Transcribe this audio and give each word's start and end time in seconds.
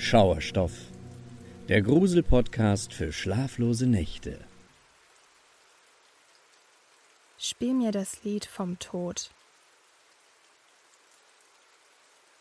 Schauerstoff, 0.00 0.72
der 1.68 1.82
Grusel-Podcast 1.82 2.94
für 2.94 3.12
schlaflose 3.12 3.84
Nächte. 3.88 4.38
Spiel 7.36 7.74
mir 7.74 7.90
das 7.90 8.22
Lied 8.22 8.46
vom 8.46 8.78
Tod. 8.78 9.32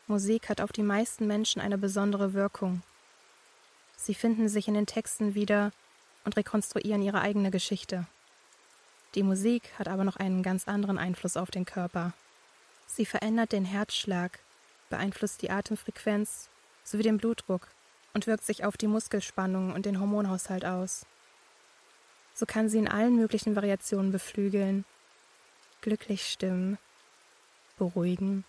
Musik 0.06 0.50
hat 0.50 0.62
auf 0.62 0.72
die 0.72 0.84
meisten 0.84 1.26
Menschen 1.26 1.60
eine 1.60 1.80
besondere 1.80 2.34
Wirkung. 2.34 2.84
Sie 3.96 4.14
finden 4.14 4.50
sich 4.50 4.68
in 4.68 4.76
den 4.76 4.86
Texten 4.86 5.34
wieder 5.34 5.72
und 6.26 6.38
rekonstruieren 6.38 7.02
ihre 7.02 7.22
eigene 7.22 7.50
Geschichte. 7.50 8.06
Die 9.16 9.24
Musik 9.24 9.64
hat 9.80 9.88
aber 9.88 10.04
noch 10.04 10.18
einen 10.18 10.44
ganz 10.44 10.68
anderen 10.68 11.00
Einfluss 11.00 11.36
auf 11.36 11.50
den 11.50 11.66
Körper. 11.66 12.14
Sie 12.86 13.08
verändert 13.08 13.52
den 13.52 13.66
Herzschlag, 13.66 14.40
beeinflusst 14.92 15.42
die 15.42 15.50
Atemfrequenz 15.50 16.50
sowie 16.88 17.04
den 17.04 17.18
Blutdruck 17.18 17.68
und 18.14 18.28
wirkt 18.28 18.46
sich 18.46 18.64
auf 18.64 18.78
die 18.78 18.88
Muskelspannung 18.88 19.74
und 19.74 19.86
den 19.86 20.00
Hormonhaushalt 20.00 20.64
aus. 20.64 21.06
So 22.34 22.46
kann 22.46 22.70
sie 22.70 22.78
in 22.78 22.88
allen 22.88 23.18
möglichen 23.18 23.56
Variationen 23.56 24.12
beflügeln, 24.12 24.86
glücklich 25.82 26.26
stimmen, 26.28 26.78
beruhigen, 27.78 28.46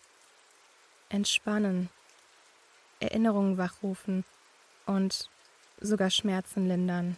entspannen, 1.09 1.88
Erinnerungen 3.01 3.59
wachrufen 3.59 4.24
und 4.87 5.29
sogar 5.80 6.10
Schmerzen 6.10 6.68
lindern. 6.68 7.16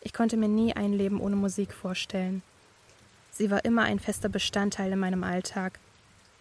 Ich 0.00 0.12
konnte 0.12 0.36
mir 0.36 0.48
nie 0.48 0.76
ein 0.76 0.92
Leben 0.92 1.20
ohne 1.20 1.36
Musik 1.36 1.72
vorstellen. 1.72 2.42
Sie 3.32 3.50
war 3.50 3.64
immer 3.64 3.82
ein 3.82 3.98
fester 3.98 4.28
Bestandteil 4.28 4.92
in 4.92 4.98
meinem 4.98 5.24
Alltag 5.24 5.80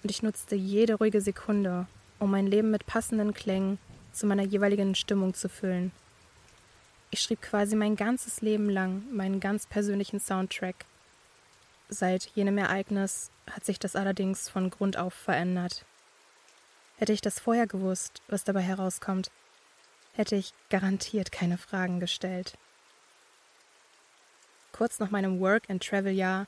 und 0.03 0.11
ich 0.11 0.21
nutzte 0.21 0.55
jede 0.55 0.95
ruhige 0.95 1.21
Sekunde, 1.21 1.87
um 2.19 2.31
mein 2.31 2.47
Leben 2.47 2.71
mit 2.71 2.85
passenden 2.85 3.33
Klängen 3.33 3.79
zu 4.11 4.25
meiner 4.25 4.43
jeweiligen 4.43 4.95
Stimmung 4.95 5.33
zu 5.33 5.49
füllen. 5.49 5.91
Ich 7.11 7.21
schrieb 7.21 7.41
quasi 7.41 7.75
mein 7.75 7.95
ganzes 7.95 8.41
Leben 8.41 8.69
lang 8.69 9.03
meinen 9.11 9.39
ganz 9.39 9.65
persönlichen 9.65 10.19
Soundtrack. 10.19 10.85
Seit 11.89 12.25
jenem 12.35 12.57
Ereignis 12.57 13.31
hat 13.49 13.63
sich 13.63 13.79
das 13.79 13.95
allerdings 13.95 14.49
von 14.49 14.69
Grund 14.69 14.97
auf 14.97 15.13
verändert. 15.13 15.85
Hätte 16.97 17.13
ich 17.13 17.21
das 17.21 17.39
vorher 17.39 17.67
gewusst, 17.67 18.21
was 18.27 18.43
dabei 18.43 18.61
herauskommt, 18.61 19.31
hätte 20.13 20.35
ich 20.35 20.53
garantiert 20.69 21.31
keine 21.31 21.57
Fragen 21.57 21.99
gestellt. 21.99 22.57
Kurz 24.71 24.99
nach 24.99 25.11
meinem 25.11 25.39
Work-and-Travel-Jahr 25.39 26.47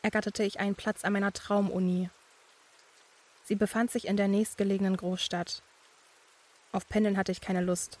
ergatterte 0.00 0.42
ich 0.42 0.58
einen 0.58 0.74
Platz 0.74 1.04
an 1.04 1.12
meiner 1.12 1.32
Traumuni 1.32 2.10
Sie 3.44 3.56
befand 3.56 3.90
sich 3.90 4.06
in 4.06 4.16
der 4.16 4.28
nächstgelegenen 4.28 4.96
Großstadt. 4.96 5.62
Auf 6.70 6.88
Pendeln 6.88 7.16
hatte 7.16 7.32
ich 7.32 7.40
keine 7.40 7.60
Lust. 7.60 7.98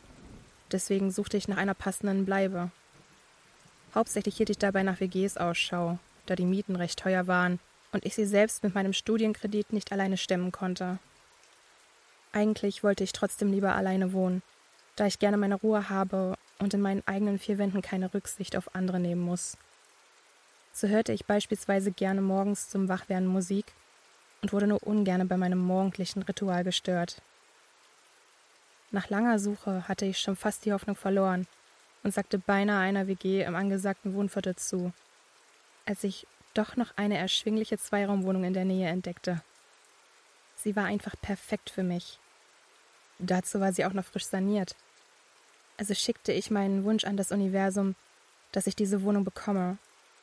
Deswegen 0.70 1.10
suchte 1.10 1.36
ich 1.36 1.48
nach 1.48 1.56
einer 1.56 1.74
passenden 1.74 2.24
Bleibe. 2.24 2.70
Hauptsächlich 3.94 4.36
hielt 4.36 4.50
ich 4.50 4.58
dabei 4.58 4.82
nach 4.82 5.00
WGs 5.00 5.36
Ausschau, 5.36 5.98
da 6.26 6.36
die 6.36 6.46
Mieten 6.46 6.76
recht 6.76 6.98
teuer 6.98 7.26
waren 7.26 7.58
und 7.92 8.06
ich 8.06 8.14
sie 8.14 8.24
selbst 8.24 8.62
mit 8.62 8.74
meinem 8.74 8.94
Studienkredit 8.94 9.72
nicht 9.72 9.92
alleine 9.92 10.16
stemmen 10.16 10.52
konnte. 10.52 10.98
Eigentlich 12.32 12.82
wollte 12.82 13.04
ich 13.04 13.12
trotzdem 13.12 13.52
lieber 13.52 13.74
alleine 13.74 14.14
wohnen, 14.14 14.42
da 14.96 15.06
ich 15.06 15.18
gerne 15.18 15.36
meine 15.36 15.56
Ruhe 15.56 15.90
habe 15.90 16.36
und 16.58 16.72
in 16.72 16.80
meinen 16.80 17.02
eigenen 17.06 17.38
vier 17.38 17.58
Wänden 17.58 17.82
keine 17.82 18.14
Rücksicht 18.14 18.56
auf 18.56 18.74
andere 18.74 18.98
nehmen 18.98 19.20
muss. 19.20 19.58
So 20.72 20.88
hörte 20.88 21.12
ich 21.12 21.26
beispielsweise 21.26 21.92
gerne 21.92 22.22
morgens 22.22 22.70
zum 22.70 22.88
Wachwerden 22.88 23.26
Musik 23.26 23.74
und 24.42 24.52
wurde 24.52 24.66
nur 24.66 24.82
ungern 24.82 25.26
bei 25.28 25.36
meinem 25.36 25.58
morgendlichen 25.58 26.22
Ritual 26.22 26.64
gestört. 26.64 27.22
Nach 28.90 29.08
langer 29.08 29.38
Suche 29.38 29.88
hatte 29.88 30.04
ich 30.04 30.18
schon 30.18 30.36
fast 30.36 30.64
die 30.64 30.72
Hoffnung 30.72 30.96
verloren 30.96 31.46
und 32.02 32.12
sagte 32.12 32.38
beinahe 32.38 32.80
einer 32.80 33.06
WG 33.06 33.42
im 33.42 33.54
angesagten 33.54 34.14
Wohnviertel 34.14 34.56
zu, 34.56 34.92
als 35.86 36.04
ich 36.04 36.26
doch 36.54 36.76
noch 36.76 36.96
eine 36.96 37.16
erschwingliche 37.16 37.78
Zweiraumwohnung 37.78 38.44
in 38.44 38.52
der 38.52 38.64
Nähe 38.64 38.88
entdeckte. 38.88 39.40
Sie 40.56 40.76
war 40.76 40.84
einfach 40.84 41.14
perfekt 41.20 41.70
für 41.70 41.82
mich. 41.82 42.18
Dazu 43.18 43.60
war 43.60 43.72
sie 43.72 43.84
auch 43.84 43.92
noch 43.92 44.04
frisch 44.04 44.26
saniert. 44.26 44.76
Also 45.78 45.94
schickte 45.94 46.32
ich 46.32 46.50
meinen 46.50 46.84
Wunsch 46.84 47.04
an 47.04 47.16
das 47.16 47.32
Universum, 47.32 47.94
dass 48.50 48.66
ich 48.66 48.76
diese 48.76 49.02
Wohnung 49.02 49.24
bekomme, 49.24 49.78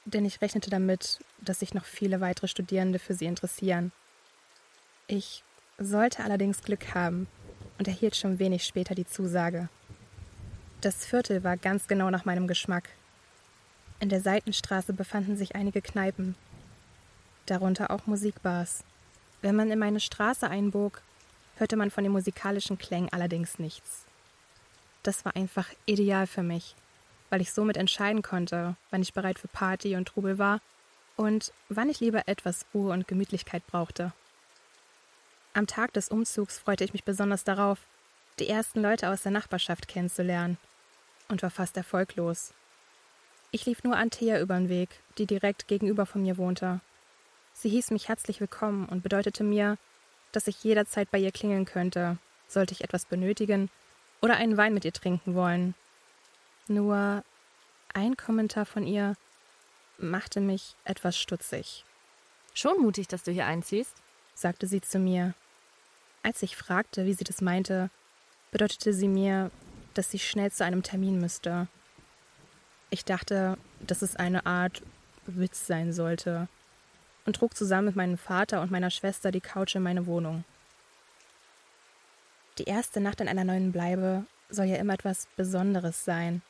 denn 0.05 0.25
ich 0.25 0.41
rechnete 0.41 0.69
damit, 0.69 1.19
dass 1.39 1.59
sich 1.59 1.73
noch 1.73 1.85
viele 1.85 2.21
weitere 2.21 2.47
Studierende 2.47 2.99
für 2.99 3.13
sie 3.13 3.25
interessieren. 3.25 3.91
Ich 5.11 5.43
sollte 5.79 6.23
allerdings 6.23 6.61
Glück 6.61 6.93
haben 6.93 7.25
und 7.79 7.87
erhielt 7.87 8.15
schon 8.15 8.37
wenig 8.37 8.63
später 8.63 8.93
die 8.93 9.07
Zusage. 9.07 9.67
Das 10.81 11.03
Viertel 11.03 11.43
war 11.43 11.57
ganz 11.57 11.87
genau 11.87 12.11
nach 12.11 12.25
meinem 12.25 12.45
Geschmack. 12.45 12.89
In 13.99 14.09
der 14.09 14.21
Seitenstraße 14.21 14.93
befanden 14.93 15.35
sich 15.35 15.55
einige 15.55 15.81
Kneipen, 15.81 16.35
darunter 17.47 17.89
auch 17.89 18.05
Musikbars. 18.05 18.83
Wenn 19.41 19.55
man 19.55 19.71
in 19.71 19.79
meine 19.79 19.99
Straße 19.99 20.47
einbog, 20.47 21.01
hörte 21.57 21.75
man 21.75 21.89
von 21.89 22.03
den 22.03 22.13
musikalischen 22.13 22.77
Klängen 22.77 23.11
allerdings 23.11 23.57
nichts. 23.57 24.05
Das 25.01 25.25
war 25.25 25.35
einfach 25.35 25.69
ideal 25.87 26.27
für 26.27 26.43
mich, 26.43 26.75
weil 27.31 27.41
ich 27.41 27.51
somit 27.51 27.77
entscheiden 27.77 28.21
konnte, 28.21 28.75
wann 28.91 29.01
ich 29.01 29.15
bereit 29.15 29.39
für 29.39 29.47
Party 29.47 29.95
und 29.95 30.07
Trubel 30.07 30.37
war 30.37 30.61
und 31.15 31.51
wann 31.67 31.89
ich 31.89 31.99
lieber 31.99 32.27
etwas 32.27 32.67
Ruhe 32.75 32.93
und 32.93 33.07
Gemütlichkeit 33.07 33.65
brauchte. 33.65 34.13
Am 35.53 35.65
Tag 35.65 35.93
des 35.93 36.09
Umzugs 36.09 36.59
freute 36.59 36.83
ich 36.83 36.93
mich 36.93 37.03
besonders 37.03 37.43
darauf, 37.43 37.79
die 38.37 38.47
ersten 38.47 38.81
Leute 38.81 39.09
aus 39.09 39.23
der 39.23 39.31
Nachbarschaft 39.31 39.87
kennenzulernen 39.87 40.57
und 41.27 41.41
war 41.41 41.49
fast 41.49 41.75
erfolglos. 41.75 42.53
Ich 43.51 43.65
lief 43.65 43.83
nur 43.83 43.97
Antea 43.97 44.39
über 44.39 44.55
den 44.55 44.69
Weg, 44.69 44.89
die 45.17 45.25
direkt 45.25 45.67
gegenüber 45.67 46.05
von 46.05 46.21
mir 46.21 46.37
wohnte. 46.37 46.81
Sie 47.53 47.69
hieß 47.69 47.89
mich 47.91 48.07
herzlich 48.09 48.39
willkommen 48.39 48.85
und 48.85 49.01
bedeutete 49.01 49.43
mir, 49.43 49.77
dass 50.31 50.47
ich 50.47 50.63
jederzeit 50.63 51.09
bei 51.09 51.17
ihr 51.17 51.31
klingeln 51.31 51.65
könnte, 51.65 52.19
sollte 52.47 52.73
ich 52.73 52.83
etwas 52.83 53.05
benötigen 53.05 53.71
oder 54.21 54.35
einen 54.35 54.55
Wein 54.55 54.75
mit 54.75 54.85
ihr 54.85 54.93
trinken 54.93 55.33
wollen. 55.33 55.73
Nur 56.67 57.23
ein 57.93 58.15
Kommentar 58.15 58.65
von 58.65 58.85
ihr 58.85 59.15
machte 59.97 60.41
mich 60.41 60.75
etwas 60.83 61.17
stutzig. 61.17 61.85
Schon 62.53 62.79
mutig, 62.81 63.07
dass 63.07 63.23
du 63.23 63.31
hier 63.31 63.47
einziehst? 63.47 63.95
Sagte 64.39 64.67
sie 64.67 64.81
zu 64.81 64.99
mir. 64.99 65.33
Als 66.23 66.41
ich 66.43 66.55
fragte, 66.55 67.05
wie 67.05 67.13
sie 67.13 67.23
das 67.23 67.41
meinte, 67.41 67.89
bedeutete 68.51 68.93
sie 68.93 69.07
mir, 69.07 69.51
dass 69.93 70.11
sie 70.11 70.19
schnell 70.19 70.51
zu 70.51 70.63
einem 70.63 70.83
Termin 70.83 71.19
müsste. 71.19 71.67
Ich 72.89 73.05
dachte, 73.05 73.57
dass 73.79 74.01
es 74.01 74.15
eine 74.15 74.45
Art 74.45 74.81
Witz 75.25 75.67
sein 75.67 75.93
sollte 75.93 76.47
und 77.25 77.35
trug 77.35 77.55
zusammen 77.55 77.87
mit 77.87 77.95
meinem 77.95 78.17
Vater 78.17 78.61
und 78.61 78.71
meiner 78.71 78.89
Schwester 78.89 79.31
die 79.31 79.41
Couch 79.41 79.75
in 79.75 79.83
meine 79.83 80.05
Wohnung. 80.05 80.43
Die 82.57 82.63
erste 82.63 82.99
Nacht 82.99 83.21
in 83.21 83.27
einer 83.27 83.43
neuen 83.43 83.71
Bleibe 83.71 84.25
soll 84.49 84.65
ja 84.65 84.77
immer 84.77 84.93
etwas 84.93 85.27
Besonderes 85.35 86.03
sein. 86.03 86.41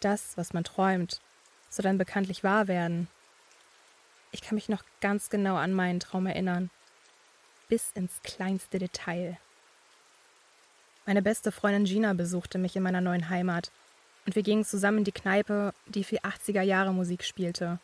Das, 0.00 0.36
was 0.36 0.52
man 0.52 0.64
träumt, 0.64 1.20
soll 1.68 1.82
dann 1.82 1.98
bekanntlich 1.98 2.42
wahr 2.42 2.68
werden. 2.68 3.08
Ich 4.32 4.42
kann 4.42 4.54
mich 4.54 4.68
noch 4.68 4.84
ganz 5.00 5.30
genau 5.30 5.56
an 5.56 5.72
meinen 5.72 6.00
Traum 6.00 6.26
erinnern. 6.26 6.70
Bis 7.68 7.90
ins 7.94 8.22
kleinste 8.22 8.78
Detail. 8.78 9.38
Meine 11.06 11.22
beste 11.22 11.50
Freundin 11.50 11.84
Gina 11.84 12.12
besuchte 12.12 12.58
mich 12.58 12.76
in 12.76 12.82
meiner 12.82 13.00
neuen 13.00 13.28
Heimat 13.28 13.72
und 14.26 14.36
wir 14.36 14.42
gingen 14.42 14.64
zusammen 14.64 14.98
in 14.98 15.04
die 15.04 15.12
Kneipe, 15.12 15.74
die 15.86 16.04
für 16.04 16.20
80er 16.20 16.62
Jahre 16.62 16.92
Musik 16.92 17.24
spielte. 17.24 17.80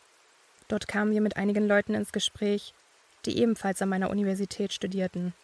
Dort 0.69 0.87
kamen 0.87 1.12
wir 1.12 1.20
mit 1.20 1.37
einigen 1.37 1.67
Leuten 1.67 1.94
ins 1.94 2.12
Gespräch, 2.12 2.75
die 3.25 3.38
ebenfalls 3.38 3.82
an 3.82 3.88
meiner 3.88 4.11
Universität 4.11 4.73
studierten. 4.73 5.35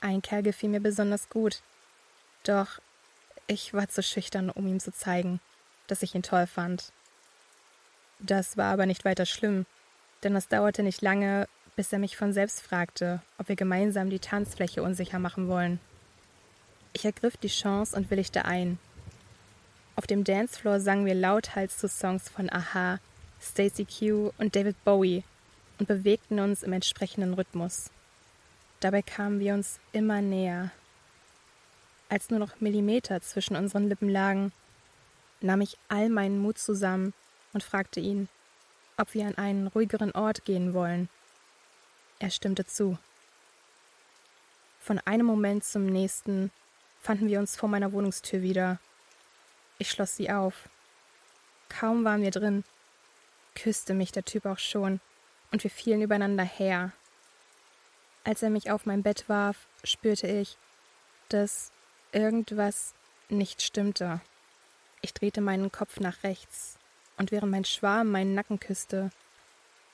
Ein 0.00 0.22
Kerl 0.22 0.42
gefiel 0.42 0.68
mir 0.68 0.80
besonders 0.80 1.28
gut, 1.28 1.62
doch 2.44 2.78
ich 3.46 3.74
war 3.74 3.88
zu 3.88 4.02
schüchtern, 4.02 4.50
um 4.50 4.66
ihm 4.66 4.80
zu 4.80 4.92
zeigen, 4.92 5.40
dass 5.88 6.02
ich 6.02 6.14
ihn 6.14 6.22
toll 6.22 6.46
fand. 6.46 6.92
Das 8.20 8.56
war 8.56 8.72
aber 8.72 8.86
nicht 8.86 9.04
weiter 9.04 9.26
schlimm, 9.26 9.66
denn 10.22 10.36
es 10.36 10.48
dauerte 10.48 10.82
nicht 10.82 11.02
lange, 11.02 11.48
bis 11.76 11.92
er 11.92 11.98
mich 11.98 12.16
von 12.16 12.32
selbst 12.32 12.62
fragte, 12.62 13.22
ob 13.38 13.48
wir 13.48 13.56
gemeinsam 13.56 14.10
die 14.10 14.18
Tanzfläche 14.18 14.82
unsicher 14.82 15.18
machen 15.18 15.48
wollen. 15.48 15.80
Ich 16.92 17.04
ergriff 17.04 17.36
die 17.36 17.48
Chance 17.48 17.96
und 17.96 18.10
willigte 18.10 18.44
ein. 18.44 18.78
Auf 19.96 20.06
dem 20.06 20.24
Dancefloor 20.24 20.80
sangen 20.80 21.06
wir 21.06 21.14
lauthals 21.14 21.78
zu 21.78 21.88
Songs 21.88 22.28
von 22.28 22.50
Aha, 22.50 22.98
Stacy 23.40 23.86
Q 23.86 24.32
und 24.38 24.56
David 24.56 24.82
Bowie 24.84 25.24
und 25.78 25.86
bewegten 25.86 26.40
uns 26.40 26.62
im 26.62 26.72
entsprechenden 26.72 27.34
Rhythmus. 27.34 27.90
Dabei 28.80 29.02
kamen 29.02 29.40
wir 29.40 29.54
uns 29.54 29.78
immer 29.92 30.20
näher. 30.20 30.70
Als 32.08 32.30
nur 32.30 32.40
noch 32.40 32.60
Millimeter 32.60 33.20
zwischen 33.20 33.56
unseren 33.56 33.88
Lippen 33.88 34.08
lagen, 34.08 34.52
nahm 35.40 35.60
ich 35.60 35.78
all 35.88 36.08
meinen 36.08 36.40
Mut 36.40 36.58
zusammen 36.58 37.12
und 37.52 37.62
fragte 37.62 38.00
ihn, 38.00 38.28
ob 39.00 39.14
wir 39.14 39.26
an 39.26 39.36
einen 39.36 39.66
ruhigeren 39.66 40.12
Ort 40.12 40.44
gehen 40.44 40.74
wollen. 40.74 41.08
Er 42.18 42.30
stimmte 42.30 42.66
zu. 42.66 42.98
Von 44.78 44.98
einem 45.00 45.26
Moment 45.26 45.64
zum 45.64 45.86
nächsten 45.86 46.50
fanden 47.00 47.28
wir 47.28 47.38
uns 47.38 47.56
vor 47.56 47.68
meiner 47.68 47.92
Wohnungstür 47.92 48.42
wieder. 48.42 48.78
Ich 49.78 49.90
schloss 49.90 50.16
sie 50.16 50.30
auf. 50.30 50.68
Kaum 51.68 52.04
waren 52.04 52.22
wir 52.22 52.30
drin, 52.30 52.64
küsste 53.54 53.94
mich 53.94 54.12
der 54.12 54.24
Typ 54.24 54.44
auch 54.44 54.58
schon, 54.58 55.00
und 55.52 55.62
wir 55.62 55.70
fielen 55.70 56.02
übereinander 56.02 56.44
her. 56.44 56.92
Als 58.24 58.42
er 58.42 58.50
mich 58.50 58.70
auf 58.70 58.86
mein 58.86 59.02
Bett 59.02 59.28
warf, 59.28 59.66
spürte 59.82 60.26
ich, 60.26 60.58
dass 61.28 61.72
irgendwas 62.12 62.94
nicht 63.28 63.62
stimmte. 63.62 64.20
Ich 65.00 65.14
drehte 65.14 65.40
meinen 65.40 65.72
Kopf 65.72 66.00
nach 66.00 66.22
rechts, 66.22 66.76
und 67.20 67.32
während 67.32 67.50
mein 67.50 67.66
Schwarm 67.66 68.10
meinen 68.10 68.34
Nacken 68.34 68.58
küsste, 68.58 69.10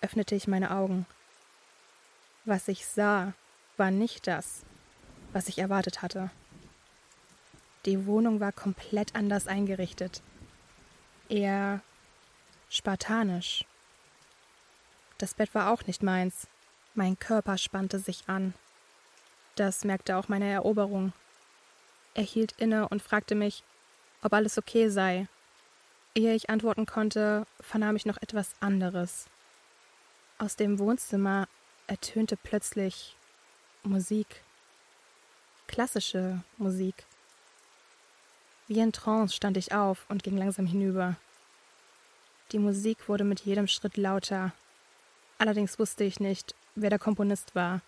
öffnete 0.00 0.36
ich 0.36 0.46
meine 0.46 0.70
Augen. 0.70 1.06
Was 2.44 2.68
ich 2.68 2.86
sah, 2.86 3.32
war 3.76 3.90
nicht 3.90 4.28
das, 4.28 4.62
was 5.32 5.48
ich 5.48 5.58
erwartet 5.58 6.02
hatte. 6.02 6.30
Die 7.84 8.06
Wohnung 8.06 8.38
war 8.38 8.52
komplett 8.52 9.16
anders 9.16 9.48
eingerichtet. 9.48 10.22
Eher 11.28 11.80
spartanisch. 12.68 13.64
Das 15.18 15.34
Bett 15.34 15.52
war 15.52 15.72
auch 15.72 15.84
nicht 15.88 16.04
meins. 16.04 16.46
Mein 16.94 17.18
Körper 17.18 17.58
spannte 17.58 17.98
sich 17.98 18.22
an. 18.28 18.54
Das 19.56 19.82
merkte 19.82 20.16
auch 20.16 20.28
meine 20.28 20.48
Eroberung. 20.48 21.12
Er 22.14 22.22
hielt 22.22 22.52
inne 22.52 22.88
und 22.88 23.02
fragte 23.02 23.34
mich, 23.34 23.64
ob 24.22 24.32
alles 24.32 24.58
okay 24.58 24.88
sei. 24.90 25.26
Ehe 26.16 26.34
ich 26.34 26.48
antworten 26.48 26.86
konnte, 26.86 27.46
vernahm 27.60 27.94
ich 27.94 28.06
noch 28.06 28.16
etwas 28.16 28.54
anderes. 28.60 29.26
Aus 30.38 30.56
dem 30.56 30.78
Wohnzimmer 30.78 31.46
ertönte 31.88 32.38
plötzlich 32.38 33.14
Musik. 33.82 34.42
Klassische 35.66 36.42
Musik. 36.56 37.04
Wie 38.66 38.80
in 38.80 38.92
Trance 38.92 39.36
stand 39.36 39.58
ich 39.58 39.74
auf 39.74 40.06
und 40.08 40.22
ging 40.22 40.38
langsam 40.38 40.64
hinüber. 40.64 41.16
Die 42.50 42.58
Musik 42.58 43.10
wurde 43.10 43.24
mit 43.24 43.40
jedem 43.40 43.66
Schritt 43.66 43.98
lauter. 43.98 44.52
Allerdings 45.36 45.78
wusste 45.78 46.04
ich 46.04 46.18
nicht, 46.18 46.54
wer 46.76 46.88
der 46.88 46.98
Komponist 46.98 47.54
war. 47.54 47.82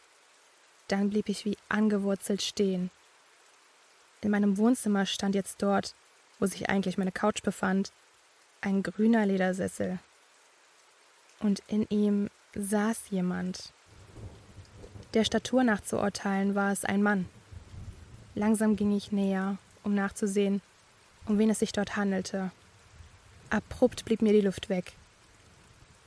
Dann 0.89 1.09
blieb 1.09 1.31
ich 1.31 1.47
wie 1.47 1.57
angewurzelt 1.71 2.43
stehen. 2.43 2.91
In 4.21 4.31
meinem 4.31 4.59
Wohnzimmer 4.59 5.07
stand 5.07 5.35
jetzt 5.35 5.63
dort, 5.63 5.95
wo 6.39 6.45
sich 6.45 6.69
eigentlich 6.69 6.99
meine 6.99 7.13
Couch 7.13 7.43
befand, 7.43 7.91
ein 8.61 8.83
grüner 8.83 9.27
Ledersessel. 9.27 9.99
Und 11.41 11.63
in 11.69 11.87
ihm 11.89 12.31
saß 12.55 13.11
jemand. 13.11 13.73
Der 15.15 15.25
Statur 15.25 15.65
nach 15.65 15.81
zu 15.81 15.99
urteilen 15.99 16.55
war 16.55 16.73
es 16.73 16.85
ein 16.85 17.03
Mann. 17.03 17.29
Langsam 18.35 18.77
ging 18.77 18.97
ich 18.97 19.13
näher, 19.13 19.59
um 19.85 19.95
nachzusehen, 19.95 20.61
um 21.27 21.39
wen 21.39 21.51
es 21.51 21.61
sich 21.61 21.73
dort 21.73 21.97
handelte. 21.97 22.51
Abrupt 23.51 24.05
blieb 24.05 24.23
mir 24.23 24.33
die 24.33 24.43
Luft 24.43 24.69
weg. 24.69 24.93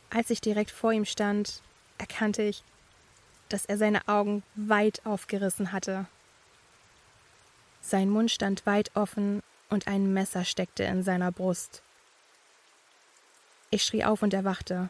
Als 0.09 0.29
ich 0.29 0.41
direkt 0.41 0.71
vor 0.71 0.91
ihm 0.91 1.05
stand, 1.05 1.61
erkannte 1.97 2.43
ich, 2.43 2.63
dass 3.49 3.65
er 3.65 3.77
seine 3.77 4.07
Augen 4.07 4.43
weit 4.55 5.05
aufgerissen 5.05 5.71
hatte. 5.71 6.05
Sein 7.81 8.09
Mund 8.09 8.29
stand 8.29 8.65
weit 8.65 8.95
offen 8.95 9.41
und 9.69 9.87
ein 9.87 10.13
Messer 10.13 10.45
steckte 10.45 10.83
in 10.83 11.03
seiner 11.03 11.31
Brust. 11.31 11.81
Ich 13.73 13.85
schrie 13.85 14.03
auf 14.03 14.21
und 14.21 14.33
erwachte. 14.33 14.89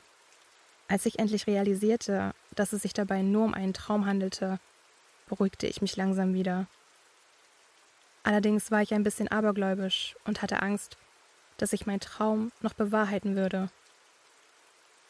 Als 0.88 1.06
ich 1.06 1.20
endlich 1.20 1.46
realisierte, 1.46 2.34
dass 2.56 2.74
es 2.74 2.82
sich 2.82 2.94
dabei 2.94 3.22
nur 3.22 3.46
um 3.46 3.54
einen 3.54 3.76
Traum 3.76 4.08
handelte, 4.08 4.60
beruhigte 5.28 5.68
ich 5.68 5.82
mich 5.82 5.96
langsam 5.96 6.34
wieder. 6.34 6.66
Allerdings 8.24 8.72
war 8.72 8.82
ich 8.82 8.94
ein 8.94 9.04
bisschen 9.04 9.28
abergläubisch 9.28 10.16
und 10.26 10.42
hatte 10.42 10.64
Angst, 10.64 10.98
dass 11.58 11.70
sich 11.70 11.86
mein 11.86 12.00
Traum 12.00 12.52
noch 12.62 12.74
bewahrheiten 12.74 13.36
würde. 13.36 13.70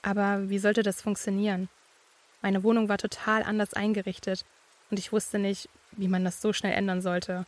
Aber 0.02 0.50
wie 0.50 0.60
sollte 0.60 0.84
das 0.84 1.02
funktionieren? 1.02 1.70
Meine 2.42 2.64
Wohnung 2.64 2.90
war 2.90 2.98
total 2.98 3.44
anders 3.44 3.74
eingerichtet 3.74 4.44
und 4.90 5.00
ich 5.00 5.14
wusste 5.14 5.40
nicht, 5.40 5.70
wie 5.92 6.10
man 6.10 6.26
das 6.26 6.42
so 6.42 6.52
schnell 6.52 6.74
ändern 6.74 7.02
sollte. 7.02 7.46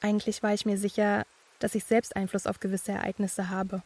Eigentlich 0.00 0.42
war 0.42 0.54
ich 0.54 0.66
mir 0.66 0.76
sicher, 0.76 1.24
dass 1.60 1.76
ich 1.76 1.84
selbst 1.84 2.16
Einfluss 2.16 2.48
auf 2.48 2.58
gewisse 2.58 2.92
Ereignisse 2.92 3.48
habe. 3.48 3.82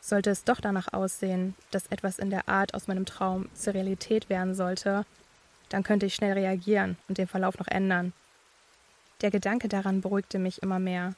Sollte 0.00 0.30
es 0.30 0.44
doch 0.44 0.60
danach 0.60 0.92
aussehen, 0.92 1.54
dass 1.70 1.86
etwas 1.88 2.18
in 2.18 2.30
der 2.30 2.48
Art 2.48 2.74
aus 2.74 2.88
meinem 2.88 3.06
Traum 3.06 3.48
zur 3.54 3.74
Realität 3.74 4.30
werden 4.30 4.54
sollte, 4.54 5.04
dann 5.68 5.82
könnte 5.82 6.06
ich 6.06 6.14
schnell 6.14 6.32
reagieren 6.32 6.96
und 7.08 7.18
den 7.18 7.28
Verlauf 7.28 7.58
noch 7.58 7.68
ändern. 7.68 8.12
Der 9.20 9.30
Gedanke 9.30 9.68
daran 9.68 10.00
beruhigte 10.00 10.38
mich 10.38 10.62
immer 10.62 10.78
mehr. 10.78 11.14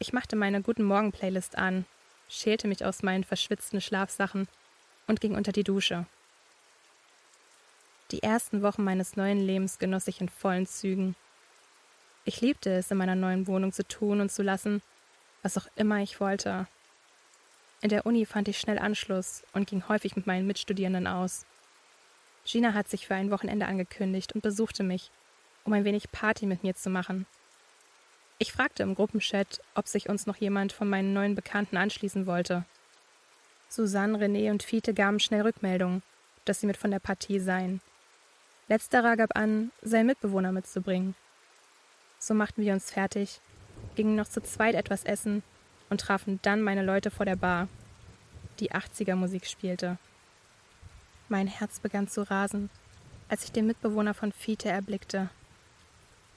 Ich 0.00 0.12
machte 0.12 0.36
meine 0.36 0.62
Guten 0.62 0.82
Morgen 0.82 1.12
Playlist 1.12 1.56
an, 1.56 1.86
schälte 2.28 2.68
mich 2.68 2.84
aus 2.84 3.02
meinen 3.02 3.24
verschwitzten 3.24 3.80
Schlafsachen 3.80 4.48
und 5.06 5.20
ging 5.20 5.34
unter 5.34 5.52
die 5.52 5.64
Dusche. 5.64 6.06
Die 8.10 8.22
ersten 8.22 8.62
Wochen 8.62 8.84
meines 8.84 9.16
neuen 9.16 9.38
Lebens 9.38 9.78
genoss 9.78 10.08
ich 10.08 10.20
in 10.20 10.28
vollen 10.28 10.66
Zügen. 10.66 11.14
Ich 12.24 12.40
liebte 12.40 12.70
es, 12.70 12.90
in 12.90 12.96
meiner 12.96 13.14
neuen 13.14 13.46
Wohnung 13.46 13.72
zu 13.72 13.86
tun 13.86 14.20
und 14.20 14.32
zu 14.32 14.42
lassen, 14.42 14.82
was 15.42 15.56
auch 15.56 15.66
immer 15.76 15.98
ich 15.98 16.20
wollte. 16.20 16.66
In 17.80 17.90
der 17.90 18.06
Uni 18.06 18.26
fand 18.26 18.48
ich 18.48 18.58
schnell 18.58 18.78
Anschluss 18.78 19.44
und 19.52 19.68
ging 19.68 19.88
häufig 19.88 20.16
mit 20.16 20.26
meinen 20.26 20.46
Mitstudierenden 20.46 21.06
aus. 21.06 21.46
Gina 22.44 22.74
hat 22.74 22.88
sich 22.88 23.06
für 23.06 23.14
ein 23.14 23.30
Wochenende 23.30 23.66
angekündigt 23.66 24.32
und 24.32 24.42
besuchte 24.42 24.82
mich, 24.82 25.10
um 25.64 25.72
ein 25.72 25.84
wenig 25.84 26.10
Party 26.10 26.46
mit 26.46 26.64
mir 26.64 26.74
zu 26.74 26.90
machen. 26.90 27.26
Ich 28.38 28.52
fragte 28.52 28.82
im 28.82 28.94
Gruppenchat, 28.94 29.60
ob 29.74 29.86
sich 29.86 30.08
uns 30.08 30.26
noch 30.26 30.36
jemand 30.36 30.72
von 30.72 30.88
meinen 30.88 31.12
neuen 31.12 31.34
Bekannten 31.34 31.76
anschließen 31.76 32.26
wollte. 32.26 32.64
Susanne, 33.68 34.18
René 34.18 34.50
und 34.50 34.62
Fiete 34.62 34.94
gaben 34.94 35.20
schnell 35.20 35.42
Rückmeldung, 35.42 36.02
dass 36.44 36.60
sie 36.60 36.66
mit 36.66 36.76
von 36.76 36.90
der 36.90 37.00
Partie 37.00 37.38
seien. 37.38 37.80
Letzterer 38.68 39.16
gab 39.16 39.36
an, 39.36 39.70
seinen 39.82 40.06
Mitbewohner 40.06 40.52
mitzubringen. 40.52 41.14
So 42.18 42.34
machten 42.34 42.62
wir 42.62 42.72
uns 42.72 42.90
fertig, 42.90 43.40
gingen 43.94 44.16
noch 44.16 44.28
zu 44.28 44.40
zweit 44.42 44.74
etwas 44.74 45.04
essen 45.04 45.42
und 45.90 46.00
trafen 46.00 46.38
dann 46.42 46.62
meine 46.62 46.82
Leute 46.82 47.10
vor 47.10 47.26
der 47.26 47.36
Bar. 47.36 47.68
Die 48.60 48.72
80er 48.72 49.14
Musik 49.14 49.46
spielte. 49.46 49.98
Mein 51.28 51.46
Herz 51.46 51.80
begann 51.80 52.08
zu 52.08 52.28
rasen, 52.28 52.70
als 53.28 53.44
ich 53.44 53.52
den 53.52 53.66
Mitbewohner 53.66 54.14
von 54.14 54.32
Fiete 54.32 54.68
erblickte. 54.68 55.30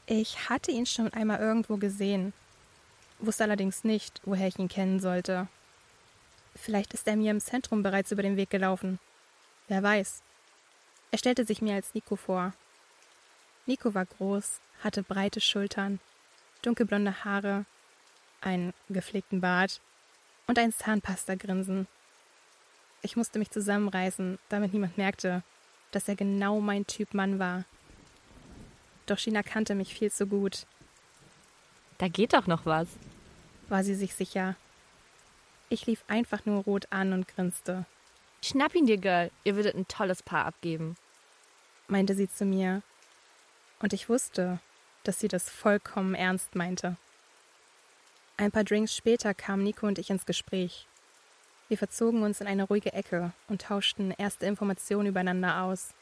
Ich 0.05 0.50
hatte 0.50 0.72
ihn 0.72 0.86
schon 0.86 1.13
einmal 1.13 1.39
irgendwo 1.39 1.77
gesehen, 1.77 2.34
wusste 3.20 3.43
allerdings 3.43 3.84
nicht, 3.84 4.22
woher 4.25 4.48
ich 4.48 4.60
ihn 4.60 4.67
kennen 4.67 5.00
sollte. 5.00 5.48
Vielleicht 6.55 6.93
ist 6.93 7.08
er 7.08 7.15
mir 7.15 7.31
im 7.31 7.39
Zentrum 7.39 7.84
bereits 7.84 8.12
über 8.12 8.24
den 8.24 8.36
Weg 8.36 8.50
gelaufen. 8.50 9.00
Wer 9.67 9.81
weiß. 9.81 10.22
Er 11.12 11.17
stellte 11.17 11.46
sich 11.46 11.62
mir 11.62 11.75
als 11.75 11.93
Nico 11.93 12.15
vor. 12.15 12.53
Nico 13.65 13.93
war 13.93 14.05
groß, 14.05 14.60
hatte 14.84 15.03
breite 15.03 15.39
Schultern, 15.39 16.00
dunkelblonde 16.62 17.24
Haare, 17.24 17.65
einen 18.41 18.74
gepflegten 18.89 19.41
Bart 19.41 19.81
und 20.48 20.60
ein 20.60 20.74
Zahnpasta-Grinsen. 20.74 21.88
Ich 23.01 23.15
musste 23.15 23.39
mich 23.39 23.50
zusammenreißen, 23.50 24.38
damit 24.50 24.74
niemand 24.74 24.98
merkte, 24.98 25.43
dass 25.91 26.07
er 26.07 26.15
genau 26.15 26.60
mein 26.60 26.86
Typ 26.88 27.13
Mann 27.13 27.39
war. 27.39 27.65
Doch 29.05 29.17
China 29.17 29.43
kannte 29.43 29.75
mich 29.75 29.93
viel 29.93 30.12
zu 30.12 30.27
gut. 30.27 30.65
Da 31.98 32.07
geht 32.07 32.33
doch 32.33 32.48
noch 32.48 32.65
was, 32.65 32.88
war 33.69 33.83
sie 33.83 33.95
sich 33.95 34.15
sicher. 34.15 34.55
Ich 35.69 35.86
lief 35.86 36.03
einfach 36.07 36.45
nur 36.45 36.63
rot 36.63 36.88
an 36.89 37.13
und 37.13 37.27
grinste. 37.27 37.86
Schnapp 38.43 38.75
ihn 38.75 38.88
dir, 38.88 38.98
Girl. 38.98 39.31
Ihr 39.43 39.55
würdet 39.55 39.75
ein 39.75 39.88
tolles 39.88 40.24
Paar 40.24 40.45
abgeben, 40.45 40.95
meinte 41.88 42.15
sie 42.15 42.27
zu 42.27 42.43
mir. 42.43 42.81
Und 43.79 43.93
ich 43.93 44.10
wusste, 44.10 44.60
dass 45.03 45.19
sie 45.19 45.27
das 45.27 45.50
vollkommen 45.50 46.15
ernst 46.15 46.55
meinte. 46.55 46.98
Ein 48.41 48.51
paar 48.51 48.63
Drinks 48.63 48.95
später 48.95 49.36
kamen 49.36 49.62
Nico 49.62 49.86
und 49.86 50.00
ich 50.00 50.10
ins 50.10 50.25
Gespräch. 50.25 50.88
Wir 51.67 51.77
verzogen 51.77 52.24
uns 52.24 52.41
in 52.41 52.48
eine 52.48 52.63
ruhige 52.63 52.91
Ecke 52.91 53.33
und 53.48 53.62
tauschten 53.62 54.10
erste 54.10 54.48
Informationen 54.48 55.10
übereinander 55.10 55.62
aus. 55.62 55.93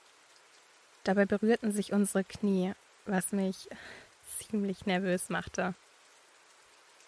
Dabei 1.03 1.25
berührten 1.25 1.74
sich 1.74 1.91
unsere 1.91 2.24
Knie 2.24 2.72
was 3.05 3.34
mich 3.34 3.67
ziemlich 4.39 4.86
nervös 4.86 5.27
machte. 5.27 5.75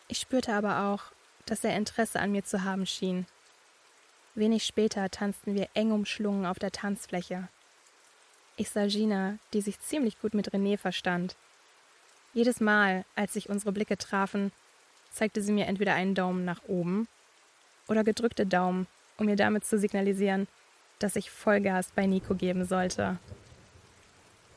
Ich 0.09 0.17
spürte 0.17 0.53
aber 0.53 0.91
auch, 0.91 1.13
dass 1.45 1.63
er 1.63 1.77
Interesse 1.77 2.19
an 2.19 2.33
mir 2.33 2.43
zu 2.43 2.65
haben 2.65 2.85
schien. 2.85 3.25
Wenig 4.35 4.65
später 4.65 5.09
tanzten 5.09 5.55
wir 5.55 5.69
eng 5.75 5.93
umschlungen 5.93 6.45
auf 6.45 6.59
der 6.59 6.73
Tanzfläche. 6.73 7.47
Ich 8.57 8.69
sah 8.69 8.87
Gina, 8.87 9.37
die 9.53 9.61
sich 9.61 9.79
ziemlich 9.79 10.19
gut 10.19 10.33
mit 10.33 10.51
René 10.53 10.77
verstand. 10.77 11.37
Jedes 12.33 12.59
Mal, 12.59 13.05
als 13.15 13.31
sich 13.31 13.47
unsere 13.47 13.71
Blicke 13.71 13.97
trafen, 13.97 14.51
zeigte 15.11 15.41
sie 15.41 15.51
mir 15.51 15.67
entweder 15.67 15.93
einen 15.93 16.15
Daumen 16.15 16.45
nach 16.45 16.63
oben 16.67 17.07
oder 17.87 18.03
gedrückte 18.03 18.45
Daumen, 18.45 18.87
um 19.17 19.25
mir 19.25 19.35
damit 19.35 19.65
zu 19.65 19.77
signalisieren, 19.77 20.47
dass 20.99 21.15
ich 21.15 21.29
Vollgas 21.29 21.91
bei 21.93 22.05
Nico 22.05 22.35
geben 22.35 22.65
sollte. 22.65 23.19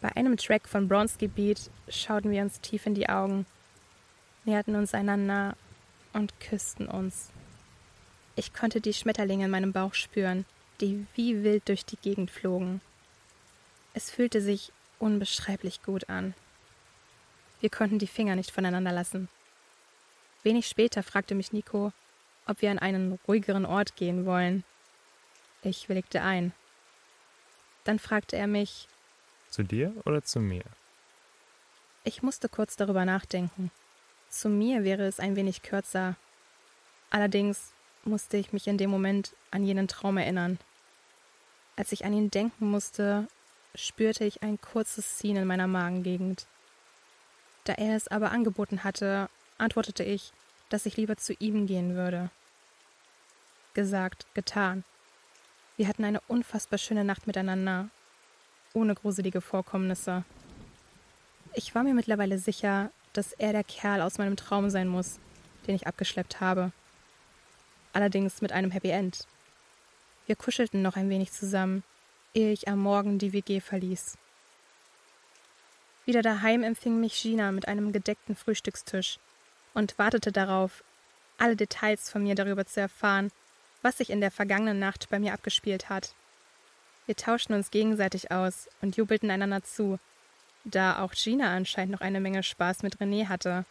Bei 0.00 0.14
einem 0.16 0.36
Track 0.36 0.68
von 0.68 0.88
Bronski 0.88 1.28
Beat 1.28 1.70
schauten 1.88 2.30
wir 2.30 2.42
uns 2.42 2.60
tief 2.60 2.86
in 2.86 2.94
die 2.94 3.08
Augen, 3.08 3.46
näherten 4.44 4.76
uns 4.76 4.94
einander 4.94 5.56
und 6.12 6.38
küssten 6.40 6.86
uns. 6.86 7.30
Ich 8.36 8.52
konnte 8.52 8.80
die 8.80 8.92
Schmetterlinge 8.92 9.46
in 9.46 9.50
meinem 9.50 9.72
Bauch 9.72 9.94
spüren, 9.94 10.44
die 10.80 11.06
wie 11.14 11.42
wild 11.42 11.68
durch 11.68 11.84
die 11.84 11.96
Gegend 11.96 12.30
flogen. 12.30 12.80
Es 13.94 14.10
fühlte 14.10 14.40
sich 14.40 14.72
unbeschreiblich 14.98 15.82
gut 15.82 16.08
an. 16.08 16.34
Wir 17.60 17.70
konnten 17.70 17.98
die 17.98 18.06
Finger 18.06 18.36
nicht 18.36 18.50
voneinander 18.50 18.92
lassen. 18.92 19.28
Wenig 20.44 20.68
später 20.68 21.02
fragte 21.02 21.34
mich 21.34 21.52
Nico, 21.52 21.92
ob 22.46 22.62
wir 22.62 22.70
an 22.70 22.78
einen 22.78 23.18
ruhigeren 23.26 23.66
Ort 23.66 23.96
gehen 23.96 24.26
wollen. 24.26 24.62
Ich 25.62 25.88
willigte 25.88 26.22
ein. 26.22 26.52
Dann 27.82 27.98
fragte 27.98 28.36
er 28.36 28.46
mich, 28.46 28.88
zu 29.54 29.62
dir 29.62 29.94
oder 30.04 30.22
zu 30.22 30.40
mir? 30.40 30.64
Ich 32.02 32.22
musste 32.22 32.48
kurz 32.48 32.76
darüber 32.76 33.04
nachdenken. 33.04 33.70
Zu 34.28 34.48
mir 34.48 34.84
wäre 34.84 35.06
es 35.06 35.20
ein 35.20 35.36
wenig 35.36 35.62
kürzer. 35.62 36.16
Allerdings 37.08 37.72
musste 38.04 38.36
ich 38.36 38.52
mich 38.52 38.66
in 38.66 38.78
dem 38.78 38.90
Moment 38.90 39.34
an 39.50 39.64
jenen 39.64 39.86
Traum 39.86 40.18
erinnern. 40.18 40.58
Als 41.76 41.92
ich 41.92 42.04
an 42.04 42.12
ihn 42.12 42.30
denken 42.30 42.68
musste, 42.68 43.28
spürte 43.74 44.24
ich 44.24 44.42
ein 44.42 44.60
kurzes 44.60 45.18
Ziehen 45.18 45.36
in 45.36 45.46
meiner 45.46 45.66
Magengegend. 45.68 46.46
Da 47.62 47.74
er 47.74 47.96
es 47.96 48.08
aber 48.08 48.32
angeboten 48.32 48.84
hatte, 48.84 49.30
antwortete 49.58 50.04
ich, 50.04 50.32
dass 50.68 50.86
ich 50.86 50.96
lieber 50.96 51.16
zu 51.16 51.34
ihm 51.34 51.66
gehen 51.66 51.94
würde. 51.94 52.30
Gesagt, 53.74 54.26
getan. 54.34 54.84
Wir 55.76 55.88
hatten 55.88 56.04
eine 56.04 56.20
unfassbar 56.28 56.78
schöne 56.78 57.04
Nacht 57.04 57.26
miteinander 57.26 57.88
ohne 58.74 58.94
gruselige 58.94 59.40
Vorkommnisse. 59.40 60.24
Ich 61.54 61.74
war 61.74 61.84
mir 61.84 61.94
mittlerweile 61.94 62.38
sicher, 62.38 62.90
dass 63.12 63.32
er 63.32 63.52
der 63.52 63.64
Kerl 63.64 64.02
aus 64.02 64.18
meinem 64.18 64.36
Traum 64.36 64.68
sein 64.68 64.88
muss, 64.88 65.20
den 65.66 65.76
ich 65.76 65.86
abgeschleppt 65.86 66.40
habe. 66.40 66.72
Allerdings 67.92 68.42
mit 68.42 68.50
einem 68.50 68.72
Happy 68.72 68.90
End. 68.90 69.26
Wir 70.26 70.34
kuschelten 70.34 70.82
noch 70.82 70.96
ein 70.96 71.08
wenig 71.08 71.30
zusammen, 71.30 71.84
ehe 72.34 72.52
ich 72.52 72.66
am 72.66 72.80
Morgen 72.80 73.18
die 73.18 73.32
WG 73.32 73.60
verließ. 73.60 74.18
Wieder 76.04 76.22
daheim 76.22 76.64
empfing 76.64 77.00
mich 77.00 77.22
Gina 77.22 77.52
mit 77.52 77.68
einem 77.68 77.92
gedeckten 77.92 78.34
Frühstückstisch 78.34 79.18
und 79.74 79.98
wartete 79.98 80.32
darauf, 80.32 80.82
alle 81.36 81.56
Details 81.56 82.10
von 82.10 82.22
mir 82.22 82.34
darüber 82.34 82.64
zu 82.64 82.80
erfahren, 82.80 83.30
was 83.82 83.98
sich 83.98 84.10
in 84.10 84.20
der 84.20 84.30
vergangenen 84.30 84.78
Nacht 84.78 85.08
bei 85.10 85.18
mir 85.18 85.34
abgespielt 85.34 85.90
hat. 85.90 86.14
Wir 87.06 87.16
tauschten 87.16 87.54
uns 87.54 87.70
gegenseitig 87.70 88.30
aus 88.30 88.68
und 88.80 88.96
jubelten 88.96 89.30
einander 89.30 89.62
zu, 89.62 89.98
da 90.64 91.02
auch 91.02 91.12
Gina 91.12 91.54
anscheinend 91.54 91.92
noch 91.92 92.00
eine 92.00 92.20
Menge 92.20 92.42
Spaß 92.42 92.82
mit 92.82 92.96
René 92.96 93.28
hatte. 93.28 93.66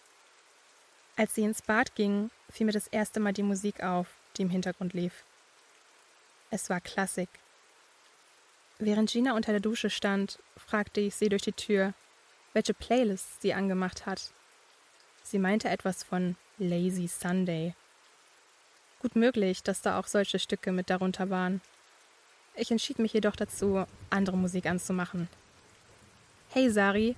Als 1.15 1.33
sie 1.33 1.43
ins 1.43 1.62
Bad 1.62 1.95
ging, 1.95 2.29
fiel 2.50 2.67
mir 2.67 2.72
das 2.72 2.88
erste 2.88 3.19
Mal 3.19 3.33
die 3.33 3.43
Musik 3.43 3.81
auf, 3.81 4.07
die 4.38 4.43
im 4.43 4.50
Hintergrund 4.50 4.93
lief. 4.93 5.24
Es 6.51 6.69
war 6.69 6.81
Klassik. 6.81 7.29
Während 8.77 9.12
Gina 9.12 9.36
unter 9.36 9.51
der 9.51 9.62
Dusche 9.62 9.89
stand, 9.89 10.39
fragte 10.55 11.01
ich 11.01 11.15
sie 11.15 11.29
durch 11.29 11.41
die 11.41 11.53
Tür, 11.53 11.93
welche 12.53 12.74
Playlist 12.74 13.41
sie 13.41 13.53
angemacht 13.53 14.05
hat. 14.05 14.31
Sie 15.33 15.39
meinte 15.39 15.67
etwas 15.67 16.03
von 16.03 16.35
Lazy 16.59 17.07
Sunday. 17.07 17.73
Gut 19.01 19.15
möglich, 19.15 19.63
dass 19.63 19.81
da 19.81 19.97
auch 19.97 20.05
solche 20.05 20.37
Stücke 20.37 20.71
mit 20.71 20.91
darunter 20.91 21.31
waren. 21.31 21.59
Ich 22.53 22.69
entschied 22.69 22.99
mich 22.99 23.13
jedoch 23.13 23.35
dazu, 23.35 23.83
andere 24.11 24.37
Musik 24.37 24.67
anzumachen. 24.67 25.27
Hey 26.49 26.69
Sari, 26.69 27.15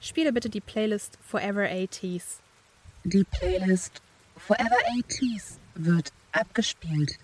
spiele 0.00 0.32
bitte 0.32 0.48
die 0.48 0.62
Playlist 0.62 1.18
Forever 1.20 1.64
80s. 1.64 2.38
Die 3.04 3.24
Playlist 3.24 4.00
Forever 4.38 4.78
80s 5.02 5.58
wird 5.74 6.10
abgespielt. 6.32 7.18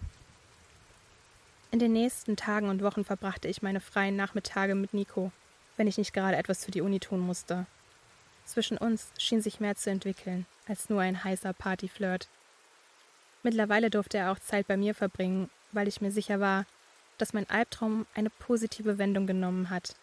In 1.71 1.79
den 1.79 1.95
nächsten 1.95 2.37
Tagen 2.37 2.69
und 2.69 2.83
Wochen 2.83 3.07
verbrachte 3.07 3.49
ich 3.49 3.63
meine 3.63 3.81
freien 3.81 4.17
Nachmittage 4.17 4.75
mit 4.75 4.93
Nico, 4.93 5.33
wenn 5.79 5.87
ich 5.87 5.97
nicht 5.97 6.13
gerade 6.13 6.37
etwas 6.37 6.67
für 6.67 6.71
die 6.71 6.83
Uni 6.83 7.01
tun 7.01 7.21
musste. 7.21 7.65
Zwischen 8.49 8.79
uns 8.79 9.13
schien 9.19 9.43
sich 9.43 9.61
mehr 9.61 9.77
zu 9.77 9.91
entwickeln 9.91 10.47
als 10.67 10.89
nur 10.89 11.03
ein 11.03 11.23
heißer 11.23 11.53
Partyflirt. 11.53 12.29
Mittlerweile 13.43 13.91
durfte 13.91 14.17
er 14.17 14.33
auch 14.33 14.39
Zeit 14.39 14.67
bei 14.67 14.79
mir 14.79 14.95
verbringen, 14.95 15.51
weil 15.73 15.87
ich 15.87 16.01
mir 16.01 16.11
sicher 16.11 16.41
war, 16.41 16.65
dass 17.19 17.35
mein 17.35 17.49
Albtraum 17.51 18.07
eine 18.15 18.31
positive 18.31 18.97
Wendung 18.97 19.27
genommen 19.27 19.69
hat. 19.69 19.95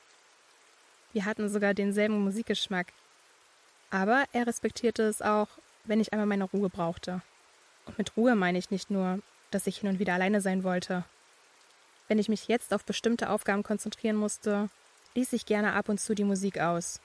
Wir 1.12 1.26
hatten 1.26 1.50
sogar 1.50 1.74
denselben 1.74 2.24
Musikgeschmack. 2.24 2.94
Aber 3.90 4.26
er 4.32 4.46
respektierte 4.46 5.04
es 5.04 5.24
auch, 5.24 5.48
wenn 5.86 6.00
ich 6.00 6.14
einmal 6.14 6.28
meine 6.28 6.44
Ruhe 6.44 6.70
brauchte. 6.70 7.24
Und 7.86 7.98
mit 7.98 8.16
Ruhe 8.16 8.36
meine 8.36 8.60
ich 8.60 8.70
nicht 8.70 8.92
nur, 8.92 9.22
dass 9.50 9.66
ich 9.66 9.78
hin 9.80 9.90
und 9.90 9.98
wieder 9.98 10.14
alleine 10.14 10.40
sein 10.40 10.64
wollte. 10.64 11.04
Wenn 12.08 12.20
ich 12.20 12.30
mich 12.30 12.48
jetzt 12.48 12.76
auf 12.76 12.86
bestimmte 12.86 13.32
Aufgaben 13.32 13.64
konzentrieren 13.64 14.18
musste, 14.18 14.70
ließ 15.16 15.34
ich 15.34 15.48
gerne 15.48 15.74
ab 15.74 15.90
und 15.90 16.00
zu 16.00 16.14
die 16.14 16.24
Musik 16.24 16.60
aus. 16.60 17.02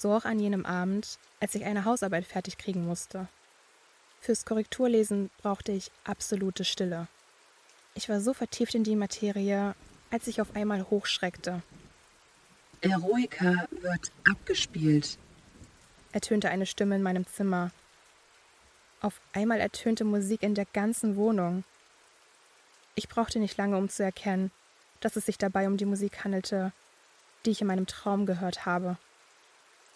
So 0.00 0.12
auch 0.14 0.24
an 0.24 0.38
jenem 0.38 0.64
Abend, 0.64 1.18
als 1.40 1.56
ich 1.56 1.64
eine 1.64 1.84
Hausarbeit 1.84 2.24
fertig 2.24 2.56
kriegen 2.56 2.86
musste. 2.86 3.26
Fürs 4.20 4.44
Korrekturlesen 4.44 5.28
brauchte 5.38 5.72
ich 5.72 5.90
absolute 6.04 6.64
Stille. 6.64 7.08
Ich 7.96 8.08
war 8.08 8.20
so 8.20 8.32
vertieft 8.32 8.76
in 8.76 8.84
die 8.84 8.94
Materie, 8.94 9.74
als 10.12 10.28
ich 10.28 10.40
auf 10.40 10.54
einmal 10.54 10.88
hochschreckte. 10.88 11.62
Eroica 12.80 13.66
wird 13.72 14.12
abgespielt, 14.30 15.18
ertönte 16.12 16.48
eine 16.48 16.66
Stimme 16.66 16.94
in 16.94 17.02
meinem 17.02 17.26
Zimmer. 17.26 17.72
Auf 19.00 19.20
einmal 19.32 19.58
ertönte 19.58 20.04
Musik 20.04 20.44
in 20.44 20.54
der 20.54 20.66
ganzen 20.66 21.16
Wohnung. 21.16 21.64
Ich 22.94 23.08
brauchte 23.08 23.40
nicht 23.40 23.56
lange, 23.56 23.76
um 23.76 23.88
zu 23.88 24.04
erkennen, 24.04 24.52
dass 25.00 25.16
es 25.16 25.26
sich 25.26 25.38
dabei 25.38 25.66
um 25.66 25.76
die 25.76 25.86
Musik 25.86 26.22
handelte, 26.22 26.72
die 27.44 27.50
ich 27.50 27.62
in 27.62 27.66
meinem 27.66 27.88
Traum 27.88 28.26
gehört 28.26 28.64
habe. 28.64 28.96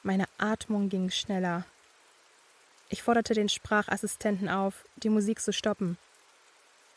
Meine 0.03 0.27
Atmung 0.39 0.89
ging 0.89 1.11
schneller. 1.11 1.65
Ich 2.89 3.03
forderte 3.03 3.35
den 3.35 3.49
Sprachassistenten 3.49 4.49
auf, 4.49 4.85
die 4.97 5.09
Musik 5.09 5.41
zu 5.41 5.53
stoppen. 5.53 5.97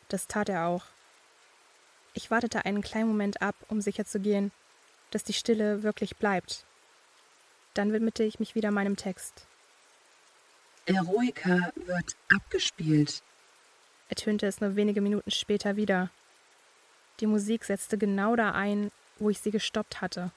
Das 0.08 0.26
tat 0.26 0.48
er 0.48 0.66
auch. 0.66 0.84
Ich 2.14 2.30
wartete 2.30 2.64
einen 2.64 2.82
kleinen 2.82 3.08
Moment 3.08 3.42
ab, 3.42 3.54
um 3.68 3.80
sicherzugehen, 3.80 4.50
dass 5.10 5.22
die 5.22 5.32
Stille 5.32 5.82
wirklich 5.82 6.16
bleibt. 6.16 6.64
Dann 7.74 7.92
widmete 7.92 8.24
ich 8.24 8.40
mich 8.40 8.54
wieder 8.54 8.70
meinem 8.70 8.96
Text. 8.96 9.46
Eroica 10.86 11.72
wird 11.74 12.16
abgespielt, 12.34 13.22
ertönte 14.08 14.46
es 14.46 14.60
nur 14.60 14.76
wenige 14.76 15.00
Minuten 15.00 15.30
später 15.30 15.76
wieder. 15.76 16.10
Die 17.20 17.26
Musik 17.26 17.64
setzte 17.64 17.98
genau 17.98 18.36
da 18.36 18.52
ein, 18.52 18.90
wo 19.18 19.30
ich 19.30 19.40
sie 19.40 19.50
gestoppt 19.50 20.00
hatte. 20.00 20.30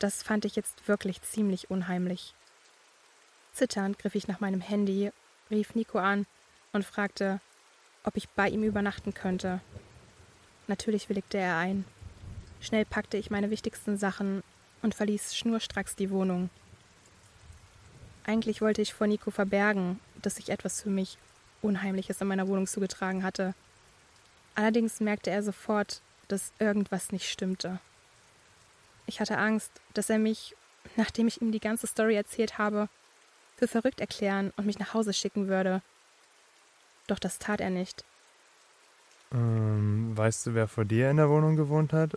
Das 0.00 0.22
fand 0.22 0.46
ich 0.46 0.56
jetzt 0.56 0.88
wirklich 0.88 1.20
ziemlich 1.20 1.70
unheimlich. 1.70 2.34
Zitternd 3.52 3.98
griff 3.98 4.14
ich 4.14 4.28
nach 4.28 4.40
meinem 4.40 4.62
Handy, 4.62 5.12
rief 5.50 5.74
Nico 5.74 5.98
an 5.98 6.26
und 6.72 6.86
fragte, 6.86 7.40
ob 8.02 8.16
ich 8.16 8.30
bei 8.30 8.48
ihm 8.48 8.62
übernachten 8.62 9.12
könnte. 9.12 9.60
Natürlich 10.68 11.10
willigte 11.10 11.36
er 11.36 11.58
ein. 11.58 11.84
Schnell 12.62 12.86
packte 12.86 13.18
ich 13.18 13.30
meine 13.30 13.50
wichtigsten 13.50 13.98
Sachen 13.98 14.42
und 14.80 14.94
verließ 14.94 15.36
schnurstracks 15.36 15.96
die 15.96 16.10
Wohnung. 16.10 16.48
Eigentlich 18.24 18.62
wollte 18.62 18.80
ich 18.80 18.94
vor 18.94 19.06
Nico 19.06 19.30
verbergen, 19.30 20.00
dass 20.22 20.36
sich 20.36 20.48
etwas 20.48 20.80
für 20.80 20.90
mich 20.90 21.18
Unheimliches 21.60 22.22
in 22.22 22.28
meiner 22.28 22.48
Wohnung 22.48 22.66
zugetragen 22.66 23.22
hatte. 23.22 23.54
Allerdings 24.54 25.00
merkte 25.00 25.30
er 25.30 25.42
sofort, 25.42 26.00
dass 26.28 26.54
irgendwas 26.58 27.12
nicht 27.12 27.28
stimmte. 27.28 27.80
Ich 29.10 29.18
hatte 29.18 29.38
Angst, 29.38 29.72
dass 29.92 30.08
er 30.08 30.20
mich, 30.20 30.54
nachdem 30.94 31.26
ich 31.26 31.42
ihm 31.42 31.50
die 31.50 31.58
ganze 31.58 31.88
Story 31.88 32.14
erzählt 32.14 32.58
habe, 32.58 32.88
für 33.56 33.66
verrückt 33.66 33.98
erklären 34.00 34.52
und 34.56 34.66
mich 34.66 34.78
nach 34.78 34.94
Hause 34.94 35.12
schicken 35.12 35.48
würde. 35.48 35.82
Doch 37.08 37.18
das 37.18 37.40
tat 37.40 37.60
er 37.60 37.70
nicht. 37.70 38.04
Ähm, 39.32 40.12
weißt 40.16 40.46
du, 40.46 40.54
wer 40.54 40.68
vor 40.68 40.84
dir 40.84 41.10
in 41.10 41.16
der 41.16 41.28
Wohnung 41.28 41.56
gewohnt 41.56 41.92
hat? 41.92 42.12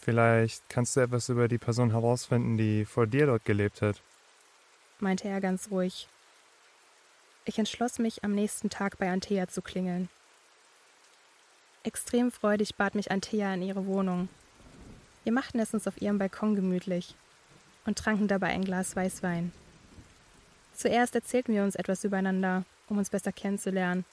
Vielleicht 0.00 0.68
kannst 0.68 0.94
du 0.94 1.00
etwas 1.00 1.28
über 1.30 1.48
die 1.48 1.58
Person 1.58 1.90
herausfinden, 1.90 2.56
die 2.56 2.84
vor 2.84 3.08
dir 3.08 3.26
dort 3.26 3.44
gelebt 3.44 3.82
hat. 3.82 4.00
meinte 5.00 5.26
er 5.26 5.40
ganz 5.40 5.68
ruhig. 5.72 6.06
Ich 7.44 7.58
entschloss 7.58 7.98
mich, 7.98 8.22
am 8.22 8.36
nächsten 8.36 8.70
Tag 8.70 8.98
bei 8.98 9.10
Antea 9.10 9.48
zu 9.48 9.62
klingeln. 9.62 10.08
Extrem 11.82 12.30
freudig 12.30 12.76
bat 12.76 12.94
mich 12.94 13.10
Antea 13.10 13.52
in 13.54 13.62
ihre 13.62 13.84
Wohnung. 13.86 14.28
Wir 15.24 15.32
machten 15.32 15.58
es 15.60 15.74
uns 15.74 15.86
auf 15.86 16.00
ihrem 16.00 16.18
Balkon 16.18 16.54
gemütlich 16.54 17.14
und 17.84 17.98
tranken 17.98 18.28
dabei 18.28 18.48
ein 18.48 18.64
Glas 18.64 18.96
Weißwein. 18.96 19.52
Zuerst 20.74 21.14
erzählten 21.14 21.52
wir 21.52 21.64
uns 21.64 21.74
etwas 21.74 22.04
übereinander, 22.04 22.64
um 22.88 22.98
uns 22.98 23.10
besser 23.10 23.32
kennenzulernen 23.32 24.04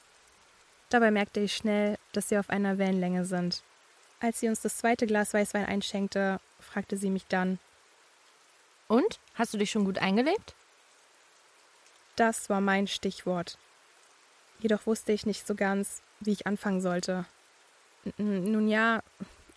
Dabei 0.89 1.11
merkte 1.11 1.39
ich 1.39 1.55
schnell, 1.55 1.97
dass 2.11 2.29
sie 2.29 2.37
auf 2.37 2.49
einer 2.49 2.77
Wellenlänge 2.77 3.25
sind. 3.25 3.63
Als 4.19 4.39
sie 4.39 4.49
uns 4.49 4.61
das 4.61 4.77
zweite 4.77 5.07
Glas 5.07 5.33
Weißwein 5.33 5.65
einschenkte, 5.65 6.39
fragte 6.59 6.97
sie 6.97 7.09
mich 7.09 7.25
dann. 7.27 7.59
Und? 8.87 9.19
Hast 9.33 9.53
du 9.53 9.57
dich 9.57 9.71
schon 9.71 9.85
gut 9.85 9.97
eingelebt? 9.97 10.53
Das 12.15 12.49
war 12.49 12.61
mein 12.61 12.87
Stichwort. 12.87 13.57
Jedoch 14.59 14.85
wusste 14.85 15.11
ich 15.11 15.25
nicht 15.25 15.45
so 15.45 15.55
ganz, 15.55 16.01
wie 16.21 16.31
ich 16.31 16.47
anfangen 16.47 16.81
sollte. 16.81 17.25
N 18.17 18.51
nun 18.51 18.69
ja, 18.69 19.01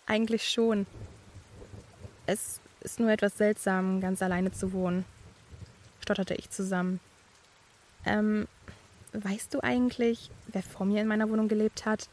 eigentlich 0.07 0.49
schon. 0.49 0.87
Es 2.29 2.61
ist 2.81 2.99
nur 2.99 3.09
etwas 3.09 3.39
seltsam, 3.39 4.01
ganz 4.01 4.21
alleine 4.21 4.51
zu 4.51 4.71
wohnen, 4.71 5.03
stotterte 5.99 6.35
ich 6.35 6.51
zusammen. 6.51 6.99
Ähm, 8.05 8.47
weißt 9.13 9.51
du 9.51 9.63
eigentlich, 9.63 10.29
wer 10.45 10.61
vor 10.61 10.85
mir 10.85 11.01
in 11.01 11.07
meiner 11.07 11.27
Wohnung 11.27 11.47
gelebt 11.47 11.87
hat? 11.87 12.07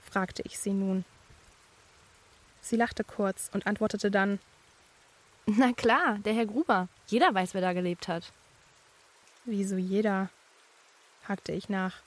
fragte 0.00 0.42
ich 0.42 0.60
sie 0.60 0.72
nun. 0.72 1.04
Sie 2.60 2.76
lachte 2.76 3.02
kurz 3.02 3.50
und 3.52 3.66
antwortete 3.66 4.12
dann 4.12 4.38
Na 5.46 5.72
klar, 5.72 6.20
der 6.24 6.32
Herr 6.32 6.46
Gruber. 6.46 6.88
Jeder 7.08 7.34
weiß, 7.34 7.52
wer 7.52 7.62
da 7.62 7.72
gelebt 7.72 8.06
hat. 8.06 8.32
Wieso 9.44 9.76
jeder? 9.76 10.30
hakte 11.24 11.50
ich 11.50 11.68
nach. 11.68 12.00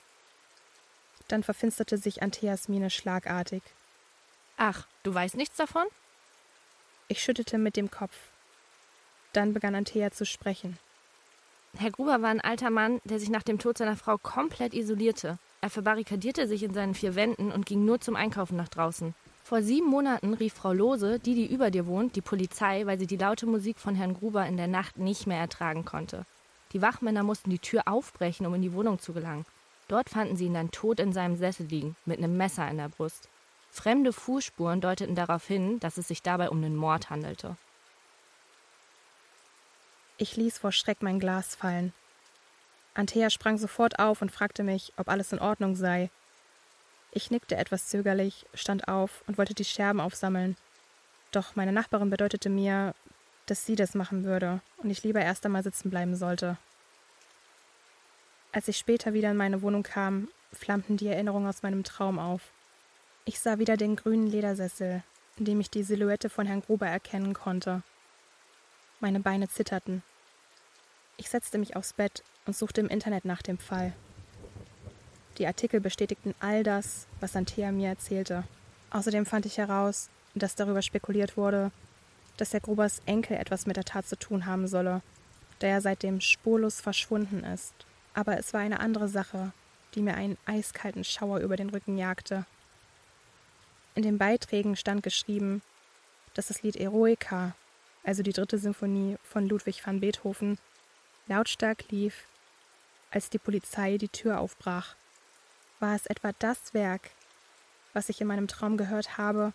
Dann 1.28 1.42
verfinsterte 1.42 1.98
sich 1.98 2.22
Antheas 2.22 2.70
Miene 2.70 2.88
schlagartig. 2.88 3.62
Ach, 4.56 4.86
du 5.02 5.12
weißt 5.12 5.36
nichts 5.36 5.58
davon? 5.58 5.86
Ich 7.10 7.24
schüttelte 7.24 7.58
mit 7.58 7.76
dem 7.76 7.90
Kopf. 7.90 8.14
Dann 9.32 9.52
begann 9.52 9.74
Anthea 9.74 10.12
zu 10.12 10.24
sprechen. 10.24 10.78
Herr 11.76 11.90
Gruber 11.90 12.22
war 12.22 12.30
ein 12.30 12.40
alter 12.40 12.70
Mann, 12.70 13.00
der 13.02 13.18
sich 13.18 13.30
nach 13.30 13.42
dem 13.42 13.58
Tod 13.58 13.78
seiner 13.78 13.96
Frau 13.96 14.16
komplett 14.16 14.74
isolierte. 14.74 15.38
Er 15.60 15.70
verbarrikadierte 15.70 16.46
sich 16.46 16.62
in 16.62 16.72
seinen 16.72 16.94
vier 16.94 17.16
Wänden 17.16 17.50
und 17.50 17.66
ging 17.66 17.84
nur 17.84 18.00
zum 18.00 18.14
Einkaufen 18.14 18.56
nach 18.56 18.68
draußen. 18.68 19.12
Vor 19.42 19.60
sieben 19.60 19.88
Monaten 19.88 20.34
rief 20.34 20.54
Frau 20.54 20.72
Lose, 20.72 21.18
die, 21.18 21.34
die 21.34 21.52
über 21.52 21.72
dir 21.72 21.88
wohnt, 21.88 22.14
die 22.14 22.20
Polizei, 22.20 22.86
weil 22.86 23.00
sie 23.00 23.08
die 23.08 23.16
laute 23.16 23.46
Musik 23.46 23.80
von 23.80 23.96
Herrn 23.96 24.14
Gruber 24.14 24.46
in 24.46 24.56
der 24.56 24.68
Nacht 24.68 24.96
nicht 24.96 25.26
mehr 25.26 25.40
ertragen 25.40 25.84
konnte. 25.84 26.26
Die 26.72 26.80
Wachmänner 26.80 27.24
mussten 27.24 27.50
die 27.50 27.58
Tür 27.58 27.88
aufbrechen, 27.88 28.46
um 28.46 28.54
in 28.54 28.62
die 28.62 28.72
Wohnung 28.72 29.00
zu 29.00 29.12
gelangen. 29.12 29.46
Dort 29.88 30.10
fanden 30.10 30.36
sie 30.36 30.46
ihn 30.46 30.54
dann 30.54 30.70
tot 30.70 31.00
in 31.00 31.12
seinem 31.12 31.34
Sessel 31.34 31.66
liegen, 31.66 31.96
mit 32.04 32.18
einem 32.18 32.36
Messer 32.36 32.70
in 32.70 32.76
der 32.76 32.88
Brust. 32.88 33.28
Fremde 33.70 34.12
Fußspuren 34.12 34.80
deuteten 34.80 35.14
darauf 35.14 35.46
hin, 35.46 35.78
dass 35.80 35.96
es 35.96 36.08
sich 36.08 36.22
dabei 36.22 36.50
um 36.50 36.58
einen 36.58 36.76
Mord 36.76 37.08
handelte. 37.08 37.56
Ich 40.18 40.36
ließ 40.36 40.58
vor 40.58 40.72
Schreck 40.72 41.02
mein 41.02 41.20
Glas 41.20 41.54
fallen. 41.54 41.94
Anthea 42.94 43.30
sprang 43.30 43.56
sofort 43.56 43.98
auf 43.98 44.20
und 44.20 44.32
fragte 44.32 44.64
mich, 44.64 44.92
ob 44.96 45.08
alles 45.08 45.32
in 45.32 45.38
Ordnung 45.38 45.76
sei. 45.76 46.10
Ich 47.12 47.30
nickte 47.30 47.56
etwas 47.56 47.86
zögerlich, 47.86 48.44
stand 48.52 48.88
auf 48.88 49.22
und 49.26 49.38
wollte 49.38 49.54
die 49.54 49.64
Scherben 49.64 50.00
aufsammeln. 50.00 50.56
Doch 51.30 51.56
meine 51.56 51.72
Nachbarin 51.72 52.10
bedeutete 52.10 52.50
mir, 52.50 52.94
dass 53.46 53.64
sie 53.64 53.76
das 53.76 53.94
machen 53.94 54.24
würde 54.24 54.60
und 54.78 54.90
ich 54.90 55.02
lieber 55.04 55.20
erst 55.20 55.46
einmal 55.46 55.62
sitzen 55.62 55.90
bleiben 55.90 56.16
sollte. 56.16 56.58
Als 58.52 58.68
ich 58.68 58.78
später 58.78 59.12
wieder 59.12 59.30
in 59.30 59.36
meine 59.36 59.62
Wohnung 59.62 59.84
kam, 59.84 60.28
flammten 60.52 60.96
die 60.96 61.06
Erinnerungen 61.06 61.48
aus 61.48 61.62
meinem 61.62 61.84
Traum 61.84 62.18
auf. 62.18 62.52
Ich 63.24 63.38
sah 63.38 63.58
wieder 63.58 63.76
den 63.76 63.96
grünen 63.96 64.26
Ledersessel, 64.26 65.02
in 65.36 65.44
dem 65.44 65.60
ich 65.60 65.70
die 65.70 65.82
Silhouette 65.82 66.30
von 66.30 66.46
Herrn 66.46 66.62
Gruber 66.62 66.86
erkennen 66.86 67.34
konnte. 67.34 67.82
Meine 68.98 69.20
Beine 69.20 69.48
zitterten. 69.48 70.02
Ich 71.16 71.28
setzte 71.28 71.58
mich 71.58 71.76
aufs 71.76 71.92
Bett 71.92 72.24
und 72.46 72.56
suchte 72.56 72.80
im 72.80 72.88
Internet 72.88 73.24
nach 73.26 73.42
dem 73.42 73.58
Fall. 73.58 73.92
Die 75.38 75.46
Artikel 75.46 75.80
bestätigten 75.80 76.34
all 76.40 76.62
das, 76.62 77.06
was 77.20 77.36
Antea 77.36 77.72
mir 77.72 77.88
erzählte. 77.88 78.44
Außerdem 78.90 79.26
fand 79.26 79.46
ich 79.46 79.58
heraus, 79.58 80.08
dass 80.34 80.56
darüber 80.56 80.82
spekuliert 80.82 81.36
wurde, 81.36 81.70
dass 82.36 82.52
Herr 82.52 82.60
Grubers 82.60 83.02
Enkel 83.06 83.36
etwas 83.36 83.66
mit 83.66 83.76
der 83.76 83.84
Tat 83.84 84.06
zu 84.06 84.18
tun 84.18 84.46
haben 84.46 84.66
solle, 84.66 85.02
da 85.58 85.66
er 85.66 85.80
seitdem 85.80 86.20
spurlos 86.20 86.80
verschwunden 86.80 87.44
ist. 87.44 87.74
Aber 88.14 88.38
es 88.38 88.52
war 88.54 88.60
eine 88.60 88.80
andere 88.80 89.08
Sache, 89.08 89.52
die 89.94 90.02
mir 90.02 90.14
einen 90.14 90.38
eiskalten 90.46 91.04
Schauer 91.04 91.40
über 91.40 91.56
den 91.56 91.70
Rücken 91.70 91.98
jagte. 91.98 92.46
In 94.00 94.04
den 94.04 94.16
Beiträgen 94.16 94.76
stand 94.76 95.02
geschrieben, 95.02 95.60
dass 96.32 96.46
das 96.46 96.62
Lied 96.62 96.76
Eroica, 96.76 97.54
also 98.02 98.22
die 98.22 98.32
dritte 98.32 98.56
Symphonie 98.56 99.18
von 99.22 99.46
Ludwig 99.46 99.86
van 99.86 100.00
Beethoven, 100.00 100.56
lautstark 101.26 101.90
lief, 101.90 102.24
als 103.10 103.28
die 103.28 103.36
Polizei 103.36 103.98
die 103.98 104.08
Tür 104.08 104.40
aufbrach. 104.40 104.96
War 105.80 105.94
es 105.94 106.06
etwa 106.06 106.32
das 106.38 106.72
Werk, 106.72 107.10
was 107.92 108.08
ich 108.08 108.22
in 108.22 108.26
meinem 108.26 108.48
Traum 108.48 108.78
gehört 108.78 109.18
habe 109.18 109.52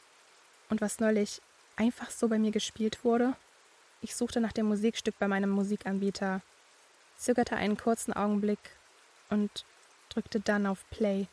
und 0.70 0.80
was 0.80 1.00
neulich 1.00 1.42
einfach 1.76 2.12
so 2.12 2.28
bei 2.28 2.38
mir 2.38 2.52
gespielt 2.52 3.04
wurde? 3.04 3.34
Ich 4.02 4.16
suchte 4.16 4.42
nach 4.42 4.54
dem 4.54 4.68
Musikstück 4.68 5.18
bei 5.18 5.28
meinem 5.28 5.50
Musikanbieter, 5.50 6.44
zögerte 7.18 7.56
einen 7.56 7.78
kurzen 7.78 8.14
Augenblick 8.14 8.60
und 9.32 9.66
drückte 10.10 10.40
dann 10.40 10.68
auf 10.68 10.88
Play. 10.92 11.26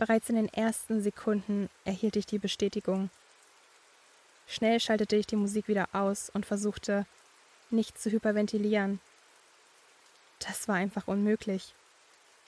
Bereits 0.00 0.30
in 0.30 0.36
den 0.36 0.48
ersten 0.48 1.02
Sekunden 1.02 1.68
erhielt 1.84 2.16
ich 2.16 2.24
die 2.24 2.38
Bestätigung. 2.38 3.10
Schnell 4.46 4.80
schaltete 4.80 5.14
ich 5.14 5.26
die 5.26 5.36
Musik 5.36 5.68
wieder 5.68 5.90
aus 5.92 6.30
und 6.30 6.46
versuchte, 6.46 7.04
nicht 7.68 8.00
zu 8.00 8.10
hyperventilieren. 8.10 8.98
Das 10.38 10.68
war 10.68 10.76
einfach 10.76 11.06
unmöglich. 11.06 11.74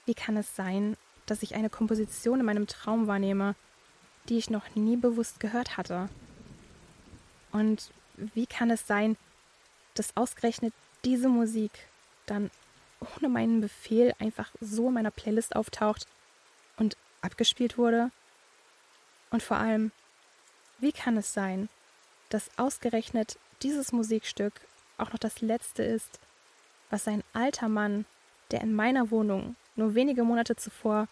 Wie 0.07 0.15
kann 0.15 0.39
es 0.39 0.57
sein, 0.57 0.97
dass 1.27 1.43
ich 1.43 1.55
eine 1.55 1.69
Komposition 1.69 2.41
in 2.41 2.47
meinem 2.47 2.67
Traum 2.67 3.07
wahrnehme, 3.07 3.55
die 4.31 4.39
ich 4.39 4.49
noch 4.49 4.75
nie 4.75 4.97
bewusst 4.97 5.39
gehört 5.39 5.77
hatte? 5.77 6.09
Und 7.53 7.91
wie 8.17 8.47
kann 8.47 8.71
es 8.71 8.87
sein, 8.87 9.19
dass 9.93 10.17
ausgerechnet 10.17 10.73
diese 11.05 11.29
Musik 11.29 11.73
dann 12.25 12.51
ohne 13.19 13.29
meinen 13.29 13.61
Befehl 13.61 14.15
einfach 14.19 14.51
so 14.63 14.89
in 14.89 14.95
meiner 14.95 15.11
Playlist 15.11 15.55
auftaucht 15.55 16.07
abgespielt 17.23 17.79
wurde? 17.79 18.11
Und 19.31 19.43
vor 19.43 19.57
allem, 19.57 19.93
wie 20.79 20.93
kann 20.93 21.17
es 21.17 21.33
sein, 21.33 21.69
dass 22.29 22.51
ausgerechnet 22.59 23.39
dieses 23.63 23.93
Musikstück 23.93 24.53
auch 24.99 25.13
noch 25.13 25.19
das 25.19 25.41
letzte 25.41 25.83
ist, 25.83 26.19
was 26.91 27.09
ein 27.09 27.25
alter 27.33 27.69
Mann, 27.69 28.05
der 28.51 28.61
in 28.61 28.75
meiner 28.75 29.11
Wohnung 29.11 29.57
nur 29.77 29.95
wenige 29.95 30.25
Monate 30.25 30.57
zuvor 30.57 31.09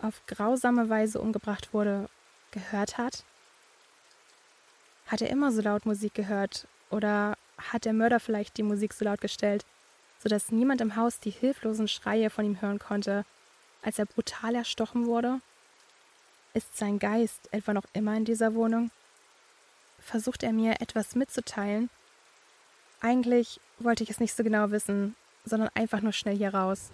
auf 0.00 0.20
grausame 0.26 0.88
Weise 0.88 1.20
umgebracht 1.20 1.72
wurde, 1.72 2.08
gehört 2.50 2.98
hat? 2.98 3.24
Hat 5.06 5.22
er 5.22 5.30
immer 5.30 5.52
so 5.52 5.60
laut 5.60 5.86
Musik 5.86 6.14
gehört 6.14 6.66
oder 6.90 7.36
hat 7.58 7.84
der 7.84 7.92
Mörder 7.92 8.20
vielleicht 8.20 8.56
die 8.56 8.62
Musik 8.62 8.92
so 8.92 9.04
laut 9.04 9.20
gestellt, 9.20 9.64
sodass 10.18 10.50
niemand 10.50 10.80
im 10.80 10.96
Haus 10.96 11.20
die 11.20 11.30
hilflosen 11.30 11.88
Schreie 11.88 12.30
von 12.30 12.44
ihm 12.44 12.60
hören 12.60 12.78
konnte, 12.78 13.24
als 13.84 13.98
er 13.98 14.06
brutal 14.06 14.54
erstochen 14.54 15.06
wurde? 15.06 15.40
Ist 16.54 16.76
sein 16.76 16.98
Geist 16.98 17.48
etwa 17.52 17.74
noch 17.74 17.84
immer 17.92 18.16
in 18.16 18.24
dieser 18.24 18.54
Wohnung? 18.54 18.90
Versucht 19.98 20.42
er 20.42 20.52
mir 20.52 20.80
etwas 20.80 21.14
mitzuteilen? 21.14 21.90
Eigentlich 23.00 23.60
wollte 23.78 24.02
ich 24.02 24.10
es 24.10 24.20
nicht 24.20 24.34
so 24.34 24.42
genau 24.42 24.70
wissen, 24.70 25.14
sondern 25.44 25.68
einfach 25.74 26.00
nur 26.00 26.12
schnell 26.12 26.36
hier 26.36 26.54
raus. 26.54 26.90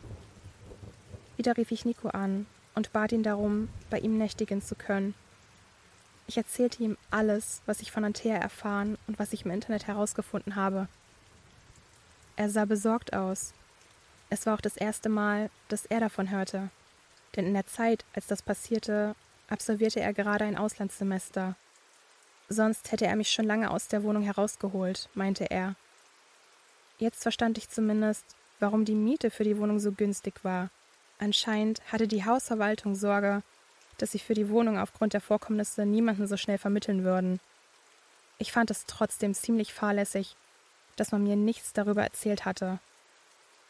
Wieder 1.36 1.56
rief 1.56 1.70
ich 1.70 1.84
Nico 1.84 2.08
an 2.08 2.46
und 2.74 2.92
bat 2.92 3.12
ihn 3.12 3.22
darum, 3.22 3.68
bei 3.90 3.98
ihm 3.98 4.18
nächtigen 4.18 4.60
zu 4.60 4.74
können. 4.74 5.14
Ich 6.26 6.36
erzählte 6.36 6.82
ihm 6.82 6.96
alles, 7.10 7.60
was 7.66 7.80
ich 7.80 7.92
von 7.92 8.04
Antea 8.04 8.36
erfahren 8.36 8.98
und 9.06 9.18
was 9.18 9.32
ich 9.32 9.44
im 9.44 9.50
Internet 9.50 9.86
herausgefunden 9.86 10.56
habe. 10.56 10.88
Er 12.36 12.50
sah 12.50 12.64
besorgt 12.64 13.12
aus. 13.12 13.52
Es 14.30 14.46
war 14.46 14.54
auch 14.54 14.60
das 14.60 14.76
erste 14.76 15.08
Mal, 15.08 15.50
dass 15.68 15.86
er 15.86 16.00
davon 16.00 16.30
hörte. 16.30 16.70
Denn 17.36 17.46
in 17.46 17.54
der 17.54 17.66
Zeit, 17.66 18.04
als 18.14 18.26
das 18.26 18.42
passierte, 18.42 19.14
absolvierte 19.48 20.00
er 20.00 20.12
gerade 20.12 20.44
ein 20.44 20.56
Auslandssemester. 20.56 21.56
Sonst 22.48 22.90
hätte 22.90 23.06
er 23.06 23.16
mich 23.16 23.30
schon 23.30 23.44
lange 23.44 23.70
aus 23.70 23.88
der 23.88 24.02
Wohnung 24.02 24.22
herausgeholt, 24.22 25.08
meinte 25.14 25.50
er. 25.50 25.76
Jetzt 26.98 27.22
verstand 27.22 27.58
ich 27.58 27.68
zumindest, 27.68 28.24
warum 28.58 28.84
die 28.84 28.94
Miete 28.94 29.30
für 29.30 29.44
die 29.44 29.58
Wohnung 29.58 29.78
so 29.78 29.92
günstig 29.92 30.44
war. 30.44 30.70
Anscheinend 31.18 31.80
hatte 31.92 32.08
die 32.08 32.24
Hausverwaltung 32.24 32.94
Sorge, 32.94 33.42
dass 33.98 34.12
sie 34.12 34.18
für 34.18 34.34
die 34.34 34.48
Wohnung 34.48 34.78
aufgrund 34.78 35.12
der 35.12 35.20
Vorkommnisse 35.20 35.86
niemanden 35.86 36.26
so 36.26 36.36
schnell 36.36 36.58
vermitteln 36.58 37.04
würden. 37.04 37.40
Ich 38.38 38.52
fand 38.52 38.70
es 38.70 38.86
trotzdem 38.86 39.34
ziemlich 39.34 39.72
fahrlässig, 39.72 40.34
dass 40.96 41.12
man 41.12 41.22
mir 41.22 41.36
nichts 41.36 41.72
darüber 41.72 42.02
erzählt 42.02 42.44
hatte. 42.44 42.78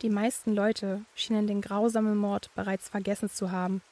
Die 0.03 0.09
meisten 0.09 0.55
Leute 0.55 1.05
schienen 1.15 1.47
den 1.47 1.61
grausamen 1.61 2.17
Mord 2.17 2.51
bereits 2.55 2.89
vergessen 2.89 3.29
zu 3.29 3.51
haben. 3.51 3.83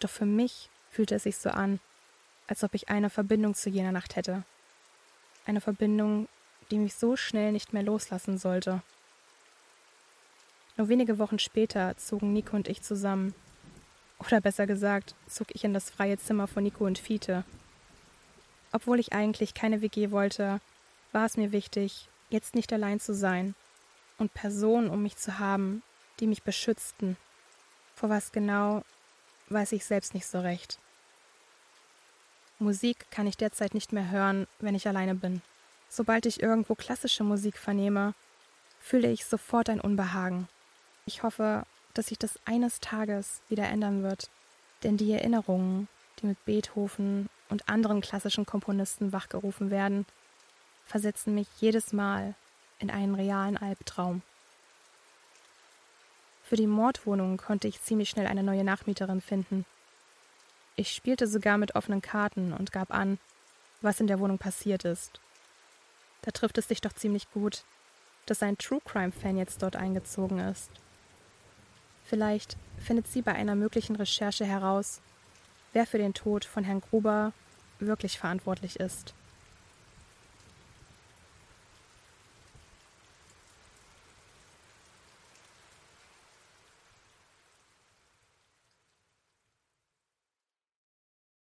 Doch 0.00 0.10
für 0.10 0.26
mich 0.26 0.68
fühlte 0.90 1.14
es 1.14 1.22
sich 1.22 1.38
so 1.38 1.48
an, 1.48 1.80
als 2.46 2.62
ob 2.62 2.74
ich 2.74 2.90
eine 2.90 3.08
Verbindung 3.08 3.54
zu 3.54 3.70
jener 3.70 3.92
Nacht 3.92 4.16
hätte. 4.16 4.42
Eine 5.46 5.62
Verbindung, 5.62 6.28
die 6.70 6.78
mich 6.78 6.94
so 6.94 7.16
schnell 7.16 7.52
nicht 7.52 7.72
mehr 7.72 7.82
loslassen 7.82 8.36
sollte. 8.36 8.82
Nur 10.76 10.88
wenige 10.88 11.18
Wochen 11.18 11.38
später 11.38 11.96
zogen 11.96 12.34
Nico 12.34 12.54
und 12.54 12.68
ich 12.68 12.82
zusammen. 12.82 13.34
Oder 14.18 14.42
besser 14.42 14.66
gesagt, 14.66 15.14
zog 15.26 15.48
ich 15.54 15.64
in 15.64 15.72
das 15.72 15.88
freie 15.88 16.18
Zimmer 16.18 16.46
von 16.48 16.64
Nico 16.64 16.84
und 16.84 16.98
Fiete. 16.98 17.44
Obwohl 18.72 19.00
ich 19.00 19.14
eigentlich 19.14 19.54
keine 19.54 19.80
WG 19.80 20.10
wollte, 20.10 20.60
war 21.12 21.24
es 21.24 21.38
mir 21.38 21.50
wichtig, 21.50 22.08
jetzt 22.28 22.54
nicht 22.54 22.72
allein 22.74 23.00
zu 23.00 23.14
sein 23.14 23.54
und 24.18 24.34
Personen 24.34 24.90
um 24.90 25.02
mich 25.02 25.16
zu 25.16 25.38
haben, 25.38 25.82
die 26.20 26.26
mich 26.26 26.42
beschützten. 26.42 27.16
Vor 27.94 28.10
was 28.10 28.32
genau, 28.32 28.82
weiß 29.48 29.72
ich 29.72 29.84
selbst 29.84 30.14
nicht 30.14 30.26
so 30.26 30.40
recht. 30.40 30.78
Musik 32.58 33.10
kann 33.10 33.26
ich 33.26 33.36
derzeit 33.36 33.74
nicht 33.74 33.92
mehr 33.92 34.10
hören, 34.10 34.46
wenn 34.60 34.74
ich 34.74 34.86
alleine 34.86 35.14
bin. 35.14 35.42
Sobald 35.88 36.26
ich 36.26 36.42
irgendwo 36.42 36.74
klassische 36.74 37.24
Musik 37.24 37.58
vernehme, 37.58 38.14
fühle 38.80 39.10
ich 39.10 39.24
sofort 39.24 39.68
ein 39.68 39.80
Unbehagen. 39.80 40.48
Ich 41.06 41.22
hoffe, 41.22 41.64
dass 41.94 42.06
sich 42.06 42.18
das 42.18 42.38
eines 42.44 42.80
Tages 42.80 43.42
wieder 43.48 43.64
ändern 43.64 44.02
wird, 44.02 44.30
denn 44.82 44.96
die 44.96 45.12
Erinnerungen, 45.12 45.88
die 46.20 46.26
mit 46.26 46.44
Beethoven 46.44 47.28
und 47.48 47.68
anderen 47.68 48.00
klassischen 48.00 48.46
Komponisten 48.46 49.12
wachgerufen 49.12 49.70
werden, 49.70 50.06
versetzen 50.84 51.34
mich 51.34 51.48
jedes 51.60 51.92
Mal 51.92 52.34
in 52.78 52.90
einen 52.90 53.14
realen 53.14 53.56
Albtraum. 53.56 54.22
Für 56.44 56.56
die 56.56 56.66
Mordwohnung 56.66 57.36
konnte 57.38 57.68
ich 57.68 57.82
ziemlich 57.82 58.10
schnell 58.10 58.26
eine 58.26 58.42
neue 58.42 58.64
Nachmieterin 58.64 59.20
finden. 59.20 59.64
Ich 60.76 60.90
spielte 60.90 61.26
sogar 61.26 61.56
mit 61.56 61.74
offenen 61.74 62.02
Karten 62.02 62.52
und 62.52 62.72
gab 62.72 62.92
an, 62.92 63.18
was 63.80 64.00
in 64.00 64.06
der 64.06 64.20
Wohnung 64.20 64.38
passiert 64.38 64.84
ist. 64.84 65.20
Da 66.22 66.30
trifft 66.30 66.58
es 66.58 66.68
sich 66.68 66.80
doch 66.80 66.92
ziemlich 66.92 67.30
gut, 67.30 67.64
dass 68.26 68.42
ein 68.42 68.58
True 68.58 68.80
Crime-Fan 68.84 69.36
jetzt 69.36 69.62
dort 69.62 69.76
eingezogen 69.76 70.38
ist. 70.38 70.70
Vielleicht 72.04 72.56
findet 72.78 73.06
sie 73.08 73.22
bei 73.22 73.34
einer 73.34 73.54
möglichen 73.54 73.96
Recherche 73.96 74.44
heraus, 74.44 75.00
wer 75.72 75.86
für 75.86 75.98
den 75.98 76.14
Tod 76.14 76.44
von 76.44 76.64
Herrn 76.64 76.80
Gruber 76.80 77.32
wirklich 77.78 78.18
verantwortlich 78.18 78.80
ist. 78.80 79.14